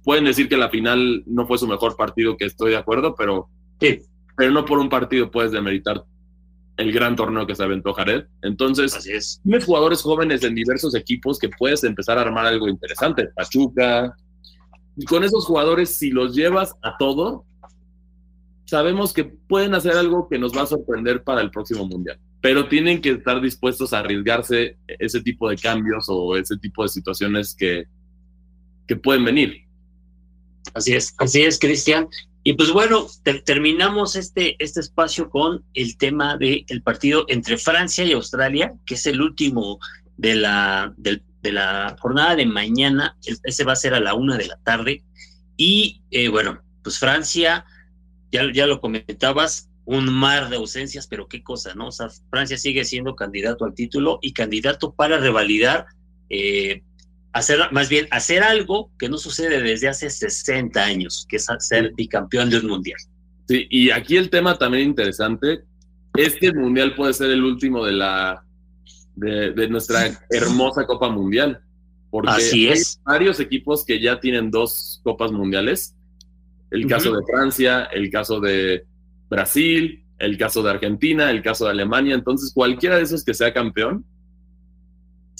pueden 0.03 0.25
decir 0.25 0.47
que 0.47 0.57
la 0.57 0.69
final 0.69 1.23
no 1.25 1.47
fue 1.47 1.57
su 1.57 1.67
mejor 1.67 1.95
partido, 1.95 2.37
que 2.37 2.45
estoy 2.45 2.71
de 2.71 2.77
acuerdo, 2.77 3.15
pero 3.15 3.49
Sí. 3.81 3.99
Pero 4.37 4.51
no 4.51 4.63
por 4.63 4.79
un 4.79 4.87
partido 4.87 5.29
puedes 5.29 5.51
demeritar 5.51 6.05
el 6.77 6.91
gran 6.91 7.15
torneo 7.15 7.45
que 7.45 7.55
se 7.55 7.63
aventó 7.63 7.93
Jared. 7.93 8.25
Entonces, 8.41 8.95
Así 8.95 9.11
es. 9.11 9.41
tienes 9.43 9.65
jugadores 9.65 10.01
jóvenes 10.01 10.43
en 10.43 10.55
diversos 10.55 10.95
equipos 10.95 11.37
que 11.37 11.49
puedes 11.49 11.83
empezar 11.83 12.17
a 12.17 12.21
armar 12.21 12.45
algo 12.45 12.67
interesante. 12.69 13.27
Pachuca. 13.35 14.15
Y 14.95 15.05
con 15.05 15.23
esos 15.23 15.45
jugadores, 15.45 15.97
si 15.97 16.09
los 16.09 16.35
llevas 16.35 16.73
a 16.81 16.95
todo, 16.97 17.45
sabemos 18.65 19.13
que 19.13 19.25
pueden 19.25 19.75
hacer 19.75 19.93
algo 19.93 20.29
que 20.29 20.39
nos 20.39 20.55
va 20.55 20.63
a 20.63 20.67
sorprender 20.67 21.23
para 21.23 21.41
el 21.41 21.51
próximo 21.51 21.85
mundial. 21.85 22.19
Pero 22.41 22.67
tienen 22.67 23.01
que 23.01 23.11
estar 23.11 23.41
dispuestos 23.41 23.93
a 23.93 23.99
arriesgarse 23.99 24.77
ese 24.87 25.21
tipo 25.21 25.49
de 25.49 25.57
cambios 25.57 26.05
o 26.07 26.35
ese 26.35 26.57
tipo 26.57 26.83
de 26.83 26.89
situaciones 26.89 27.53
que, 27.53 27.85
que 28.87 28.95
pueden 28.95 29.25
venir. 29.25 29.65
Así 30.73 30.93
es, 30.93 31.13
así 31.17 31.41
es, 31.41 31.59
Cristian. 31.59 32.07
Y 32.43 32.53
pues 32.53 32.71
bueno, 32.71 33.07
terminamos 33.45 34.15
este, 34.15 34.55
este 34.63 34.79
espacio 34.79 35.29
con 35.29 35.63
el 35.73 35.97
tema 35.97 36.37
del 36.37 36.81
partido 36.83 37.25
entre 37.27 37.57
Francia 37.57 38.03
y 38.03 38.13
Australia, 38.13 38.73
que 38.85 38.95
es 38.95 39.05
el 39.05 39.21
último 39.21 39.79
de 40.17 40.35
la, 40.35 40.93
de, 40.97 41.21
la 41.43 41.95
jornada 41.99 42.35
de 42.35 42.47
mañana. 42.47 43.15
Ese 43.43 43.63
va 43.63 43.73
a 43.73 43.75
ser 43.75 43.93
a 43.93 43.99
la 43.99 44.15
una 44.15 44.37
de 44.37 44.47
la 44.47 44.57
tarde. 44.57 45.03
Y 45.55 46.01
eh, 46.09 46.29
bueno, 46.29 46.61
pues 46.83 46.97
Francia, 46.97 47.65
ya, 48.31 48.51
ya 48.51 48.65
lo 48.65 48.81
comentabas, 48.81 49.69
un 49.85 50.11
mar 50.11 50.49
de 50.49 50.55
ausencias, 50.55 51.07
pero 51.07 51.27
qué 51.27 51.43
cosa, 51.43 51.75
¿no? 51.75 51.87
O 51.87 51.91
sea, 51.91 52.09
Francia 52.29 52.57
sigue 52.57 52.85
siendo 52.85 53.15
candidato 53.15 53.65
al 53.65 53.75
título 53.75 54.19
y 54.21 54.33
candidato 54.33 54.93
para 54.93 55.17
revalidar 55.17 55.85
eh, 56.29 56.83
hacer, 57.33 57.59
más 57.71 57.89
bien 57.89 58.07
hacer 58.11 58.43
algo 58.43 58.91
que 58.97 59.09
no 59.09 59.17
sucede 59.17 59.61
desde 59.61 59.87
hace 59.87 60.09
60 60.09 60.83
años, 60.83 61.25
que 61.29 61.37
es 61.37 61.47
ser 61.59 61.93
bicampeón 61.95 62.49
de 62.49 62.59
un 62.59 62.67
mundial. 62.67 62.99
Sí, 63.47 63.67
y 63.69 63.89
aquí 63.91 64.17
el 64.17 64.29
tema 64.29 64.57
también 64.57 64.87
interesante 64.87 65.63
es 66.15 66.35
que 66.35 66.47
el 66.47 66.55
mundial 66.55 66.95
puede 66.95 67.13
ser 67.13 67.31
el 67.31 67.43
último 67.43 67.85
de 67.85 67.93
la 67.93 68.43
de, 69.15 69.67
nuestra 69.67 70.07
hermosa 70.29 70.85
Copa 70.85 71.09
Mundial. 71.09 71.61
Porque 72.09 72.29
Así 72.29 72.67
es. 72.67 72.99
hay 73.05 73.13
varios 73.13 73.39
equipos 73.39 73.85
que 73.85 74.01
ya 74.01 74.19
tienen 74.19 74.51
dos 74.51 74.99
copas 75.03 75.31
mundiales. 75.31 75.95
El 76.69 76.87
caso 76.87 77.13
de 77.13 77.23
Francia, 77.25 77.85
el 77.85 78.09
caso 78.09 78.39
de 78.39 78.85
Brasil, 79.29 80.03
el 80.19 80.37
caso 80.37 80.61
de 80.61 80.71
Argentina, 80.71 81.31
el 81.31 81.41
caso 81.41 81.65
de 81.65 81.71
Alemania. 81.71 82.15
Entonces, 82.15 82.51
cualquiera 82.53 82.97
de 82.97 83.03
esos 83.03 83.23
que 83.23 83.33
sea 83.33 83.53
campeón 83.53 84.05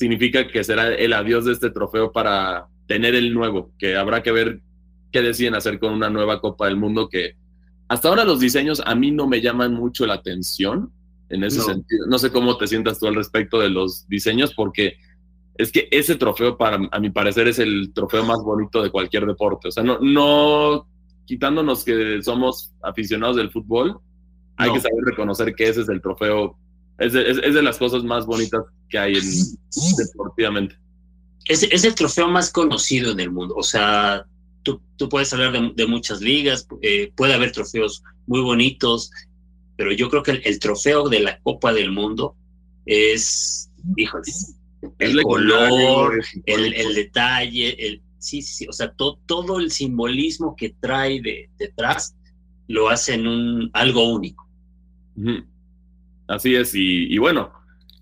significa 0.01 0.47
que 0.47 0.63
será 0.63 0.95
el 0.95 1.13
adiós 1.13 1.45
de 1.45 1.53
este 1.53 1.69
trofeo 1.69 2.11
para 2.11 2.65
tener 2.87 3.13
el 3.13 3.35
nuevo, 3.35 3.71
que 3.77 3.95
habrá 3.95 4.23
que 4.23 4.31
ver 4.31 4.59
qué 5.11 5.21
deciden 5.21 5.53
hacer 5.53 5.77
con 5.77 5.93
una 5.93 6.09
nueva 6.09 6.41
Copa 6.41 6.65
del 6.65 6.75
Mundo 6.75 7.07
que 7.07 7.35
hasta 7.87 8.09
ahora 8.09 8.25
los 8.25 8.39
diseños 8.39 8.81
a 8.83 8.95
mí 8.95 9.11
no 9.11 9.27
me 9.27 9.41
llaman 9.41 9.75
mucho 9.75 10.07
la 10.07 10.15
atención 10.15 10.91
en 11.29 11.43
ese 11.43 11.61
sentido. 11.61 12.07
No 12.07 12.17
sé 12.17 12.31
cómo 12.31 12.57
te 12.57 12.65
sientas 12.65 12.97
tú 12.97 13.05
al 13.05 13.13
respecto 13.13 13.59
de 13.59 13.69
los 13.69 14.07
diseños 14.07 14.55
porque 14.55 14.95
es 15.55 15.71
que 15.71 15.87
ese 15.91 16.15
trofeo 16.15 16.57
para 16.57 16.79
a 16.91 16.99
mi 16.99 17.11
parecer 17.11 17.47
es 17.47 17.59
el 17.59 17.93
trofeo 17.93 18.25
más 18.25 18.41
bonito 18.41 18.81
de 18.81 18.89
cualquier 18.89 19.27
deporte. 19.27 19.67
O 19.67 19.71
sea, 19.71 19.83
no, 19.83 19.99
no 19.99 20.87
quitándonos 21.25 21.83
que 21.83 22.23
somos 22.23 22.73
aficionados 22.81 23.35
del 23.35 23.51
fútbol, 23.51 23.99
hay 24.57 24.73
que 24.73 24.79
saber 24.79 25.03
reconocer 25.05 25.53
que 25.53 25.67
ese 25.67 25.81
es 25.81 25.89
el 25.89 26.01
trofeo 26.01 26.57
es 26.97 27.13
de, 27.13 27.62
las 27.62 27.77
cosas 27.77 28.04
más 28.04 28.25
bonitas 28.25 28.62
que 28.89 28.97
hay 28.97 29.15
en, 29.15 29.23
deportivamente. 29.97 30.75
Es, 31.45 31.63
es, 31.63 31.84
el 31.84 31.95
trofeo 31.95 32.27
más 32.27 32.51
conocido 32.51 33.12
en 33.12 33.19
el 33.19 33.32
mundo. 33.32 33.56
O 33.56 33.63
sea, 33.63 34.25
tú, 34.63 34.82
tú 34.97 35.10
puedes 35.10 35.34
hablar 35.34 35.73
de, 35.73 35.88
muchas 35.88 36.21
ligas, 36.21 36.67
eh, 36.82 37.12
puede 37.15 37.34
haber 37.34 37.51
trofeos 37.51 38.04
muy 38.27 38.41
bonitos, 38.41 39.12
pero 39.75 39.91
yo 39.91 40.10
creo 40.10 40.23
que 40.23 40.41
el, 40.43 40.60
trofeo 40.60 41.10
de 41.10 41.21
la 41.21 41.39
Copa 41.39 41.73
del 41.73 41.91
Mundo 41.91 42.36
es, 42.86 43.71
híjole, 43.95 44.23
el 44.99 45.23
color, 45.23 46.23
el, 46.45 46.73
el, 46.73 46.93
detalle, 46.93 47.88
el, 47.88 48.01
sí, 48.19 48.41
sí, 48.41 48.67
o 48.67 48.73
sea, 48.73 48.93
todo 48.93 49.60
el 49.60 49.71
simbolismo 49.71 50.56
que 50.56 50.75
trae 50.80 51.21
de, 51.21 51.49
detrás 51.58 52.15
lo 52.67 52.89
hace 52.89 53.15
en 53.15 53.27
un, 53.27 53.69
algo 53.73 54.13
único. 54.13 54.47
Así 56.31 56.55
es, 56.55 56.71
y, 56.73 57.17
bueno, 57.17 57.51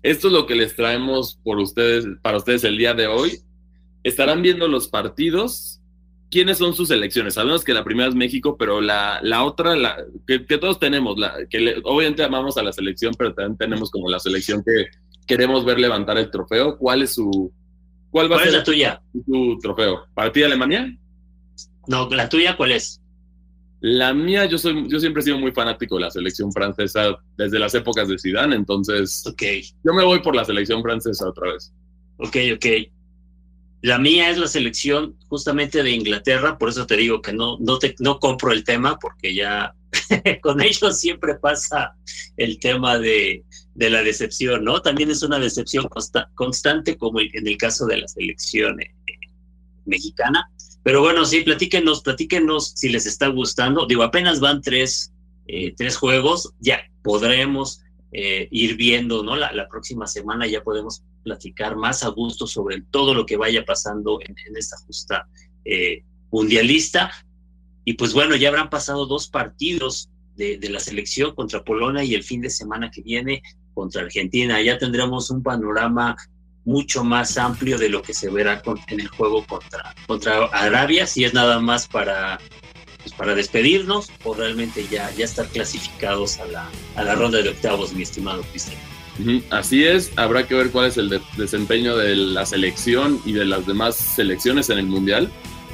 esto 0.04 0.28
es 0.28 0.32
lo 0.32 0.46
que 0.46 0.54
les 0.54 0.76
traemos 0.76 1.40
por 1.42 1.58
ustedes, 1.58 2.06
para 2.22 2.36
ustedes 2.36 2.62
el 2.62 2.78
día 2.78 2.94
de 2.94 3.08
hoy. 3.08 3.40
Estarán 4.04 4.40
viendo 4.40 4.68
los 4.68 4.86
partidos. 4.86 5.80
¿Quiénes 6.30 6.58
son 6.58 6.74
sus 6.74 6.88
selecciones? 6.88 7.34
Sabemos 7.34 7.64
que 7.64 7.74
la 7.74 7.82
primera 7.82 8.08
es 8.08 8.14
México, 8.14 8.56
pero 8.56 8.80
la, 8.80 9.18
la 9.24 9.42
otra, 9.42 9.74
la, 9.74 9.96
que, 10.28 10.38
todos 10.58 10.78
tenemos, 10.78 11.18
la, 11.18 11.44
que 11.50 11.80
obviamente 11.82 12.22
amamos 12.22 12.56
a 12.56 12.62
la 12.62 12.72
selección, 12.72 13.12
pero 13.18 13.34
también 13.34 13.58
tenemos 13.58 13.90
como 13.90 14.08
la 14.08 14.20
selección 14.20 14.62
que 14.64 14.86
queremos 15.26 15.64
ver 15.64 15.80
levantar 15.80 16.16
el 16.16 16.30
trofeo. 16.30 16.78
¿Cuál 16.78 17.02
es 17.02 17.14
su, 17.14 17.52
cuál 18.12 18.30
va 18.30 18.36
a 18.36 18.44
ser 18.44 18.52
la 18.52 18.62
tuya? 18.62 19.02
Su 19.26 19.58
trofeo. 19.60 20.06
¿Para 20.14 20.30
ti 20.30 20.44
Alemania? 20.44 20.96
No, 21.88 22.08
la 22.10 22.28
tuya, 22.28 22.56
¿cuál 22.56 22.70
es? 22.70 22.99
La 23.80 24.12
mía, 24.12 24.44
yo 24.44 24.58
soy, 24.58 24.86
yo 24.88 25.00
siempre 25.00 25.20
he 25.20 25.24
sido 25.24 25.38
muy 25.38 25.52
fanático 25.52 25.94
de 25.94 26.02
la 26.02 26.10
selección 26.10 26.52
francesa 26.52 27.16
desde 27.38 27.58
las 27.58 27.74
épocas 27.74 28.08
de 28.08 28.18
Zidane, 28.18 28.54
entonces 28.54 29.26
okay. 29.26 29.62
yo 29.82 29.94
me 29.94 30.04
voy 30.04 30.20
por 30.20 30.36
la 30.36 30.44
selección 30.44 30.82
francesa 30.82 31.26
otra 31.26 31.52
vez. 31.52 31.72
Ok, 32.18 32.36
ok. 32.54 32.66
La 33.82 33.98
mía 33.98 34.28
es 34.28 34.36
la 34.36 34.46
selección 34.46 35.16
justamente 35.28 35.82
de 35.82 35.92
Inglaterra, 35.92 36.58
por 36.58 36.68
eso 36.68 36.86
te 36.86 36.98
digo 36.98 37.22
que 37.22 37.32
no, 37.32 37.56
no, 37.58 37.78
te, 37.78 37.94
no 37.98 38.18
compro 38.18 38.52
el 38.52 38.64
tema, 38.64 38.98
porque 38.98 39.34
ya 39.34 39.74
con 40.42 40.60
ellos 40.60 41.00
siempre 41.00 41.36
pasa 41.36 41.94
el 42.36 42.58
tema 42.60 42.98
de, 42.98 43.42
de, 43.74 43.90
la 43.90 44.02
decepción, 44.02 44.64
¿no? 44.64 44.82
También 44.82 45.10
es 45.10 45.22
una 45.22 45.38
decepción 45.38 45.88
constante, 46.34 46.98
como 46.98 47.20
en 47.20 47.46
el 47.46 47.56
caso 47.56 47.86
de 47.86 47.98
la 47.98 48.08
selección 48.08 48.78
eh, 48.82 48.94
mexicana. 49.86 50.50
Pero 50.82 51.00
bueno, 51.02 51.24
sí, 51.24 51.42
platíquenos, 51.42 52.02
platíquenos 52.02 52.72
si 52.74 52.88
les 52.88 53.06
está 53.06 53.28
gustando. 53.28 53.86
Digo, 53.86 54.02
apenas 54.02 54.40
van 54.40 54.62
tres, 54.62 55.12
eh, 55.46 55.74
tres 55.76 55.96
juegos, 55.96 56.54
ya 56.58 56.80
podremos 57.02 57.82
eh, 58.12 58.48
ir 58.50 58.76
viendo, 58.76 59.22
¿no? 59.22 59.36
La, 59.36 59.68
próxima 59.68 60.06
semana 60.06 60.46
ya 60.46 60.62
podemos 60.62 61.02
platicar 61.22 61.76
más 61.76 62.02
a 62.02 62.08
gusto 62.08 62.46
sobre 62.46 62.82
todo 62.90 63.14
lo 63.14 63.26
que 63.26 63.36
vaya 63.36 63.64
pasando 63.64 64.18
en, 64.20 64.34
esta 64.56 64.78
justa 64.78 65.28
eh, 65.64 66.02
mundialista. 66.30 67.10
Y 67.84 67.94
pues 67.94 68.14
bueno, 68.14 68.36
ya 68.36 68.48
habrán 68.48 68.70
pasado 68.70 69.06
dos 69.06 69.28
partidos 69.28 70.08
de, 70.36 70.56
de, 70.56 70.70
la 70.70 70.80
selección 70.80 71.34
contra 71.34 71.62
Polonia 71.62 72.02
y 72.02 72.14
el 72.14 72.24
fin 72.24 72.40
de 72.40 72.50
semana 72.50 72.90
que 72.90 73.02
viene 73.02 73.42
contra 73.74 74.02
Argentina. 74.02 74.60
Ya 74.62 74.78
tendremos 74.78 75.30
un 75.30 75.42
panorama 75.42 76.16
mucho 76.70 77.02
más 77.02 77.36
amplio 77.36 77.78
de 77.78 77.88
lo 77.88 78.00
que 78.00 78.14
se 78.14 78.30
verá 78.30 78.62
con, 78.62 78.78
en 78.86 79.00
el 79.00 79.08
juego 79.08 79.44
contra, 79.44 79.92
contra 80.06 80.44
Arabia, 80.52 81.04
si 81.04 81.24
es 81.24 81.34
nada 81.34 81.58
más 81.58 81.88
para, 81.88 82.38
pues 83.02 83.12
para 83.12 83.34
despedirnos 83.34 84.08
o 84.22 84.34
realmente 84.34 84.86
ya, 84.88 85.10
ya 85.16 85.24
estar 85.24 85.48
clasificados 85.48 86.38
a 86.38 86.46
la, 86.46 86.68
a 86.94 87.02
la 87.02 87.16
ronda 87.16 87.42
de 87.42 87.48
octavos, 87.48 87.92
mi 87.92 88.04
estimado 88.04 88.42
Cristian. 88.52 88.78
Así 89.50 89.84
es, 89.84 90.12
habrá 90.14 90.46
que 90.46 90.54
ver 90.54 90.70
cuál 90.70 90.86
es 90.86 90.96
el 90.96 91.08
de 91.08 91.20
desempeño 91.36 91.96
de 91.96 92.14
la 92.14 92.46
selección 92.46 93.20
y 93.26 93.32
de 93.32 93.44
las 93.44 93.66
demás 93.66 93.96
selecciones 93.96 94.70
en 94.70 94.78
el 94.78 94.86
Mundial. 94.86 95.28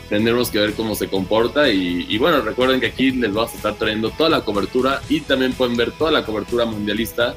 Tendremos 0.08 0.50
que 0.50 0.60
ver 0.60 0.72
cómo 0.72 0.94
se 0.94 1.08
comporta 1.08 1.68
y, 1.68 2.06
y, 2.08 2.16
bueno, 2.16 2.40
recuerden 2.40 2.80
que 2.80 2.86
aquí 2.86 3.10
les 3.10 3.34
vamos 3.34 3.52
a 3.52 3.56
estar 3.56 3.74
trayendo 3.74 4.10
toda 4.10 4.30
la 4.30 4.44
cobertura 4.44 5.02
y 5.10 5.20
también 5.20 5.52
pueden 5.52 5.76
ver 5.76 5.92
toda 5.92 6.10
la 6.10 6.24
cobertura 6.24 6.64
mundialista 6.64 7.36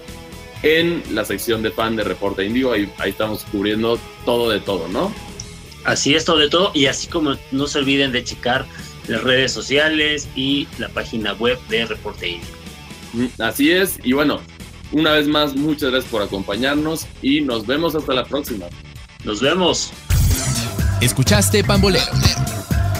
en 0.64 1.03
la 1.12 1.26
sección 1.26 1.62
de 1.62 1.72
fan 1.72 1.95
de 1.95 2.03
Reporte 2.03 2.45
Indigo. 2.45 2.72
Ahí, 2.72 2.91
ahí 2.97 3.12
estamos 3.12 3.45
cubriendo 3.51 3.99
todo 4.26 4.49
de 4.49 4.60
todo, 4.60 4.88
¿no? 4.88 5.14
Así 5.84 6.16
es, 6.16 6.26
todo 6.26 6.38
de 6.38 6.49
todo. 6.49 6.72
Y 6.74 6.88
así 6.88 7.07
como 7.07 7.36
no 7.51 7.68
se 7.68 7.80
olviden 7.80 8.12
de 8.12 8.24
checar 8.24 8.66
las 9.07 9.24
redes 9.24 9.51
sociales 9.51 10.28
y 10.36 10.68
la 10.78 10.89
página 10.89 11.34
web 11.34 11.57
de 11.70 11.86
Reporte 11.86 12.28
Indigo. 12.30 13.34
Así 13.39 13.72
es. 13.72 13.99
Y 14.03 14.14
bueno, 14.14 14.41
una 14.91 15.14
vez 15.14 15.28
más, 15.28 15.55
muchas 15.55 15.91
gracias 15.91 16.12
por 16.12 16.22
acompañarnos 16.22 17.05
y 17.22 17.41
nos 17.41 17.66
vemos 17.66 17.95
hasta 17.95 18.14
la 18.14 18.26
próxima. 18.26 18.66
Nos 19.24 19.41
vemos. 19.41 19.91
Escuchaste 21.01 21.64
Pambolero, 21.64 22.12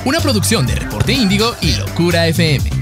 una 0.06 0.20
producción 0.20 0.66
de 0.66 0.76
Reporte 0.76 1.14
Índigo 1.14 1.56
y 1.62 1.76
Locura 1.76 2.28
FM. 2.28 2.79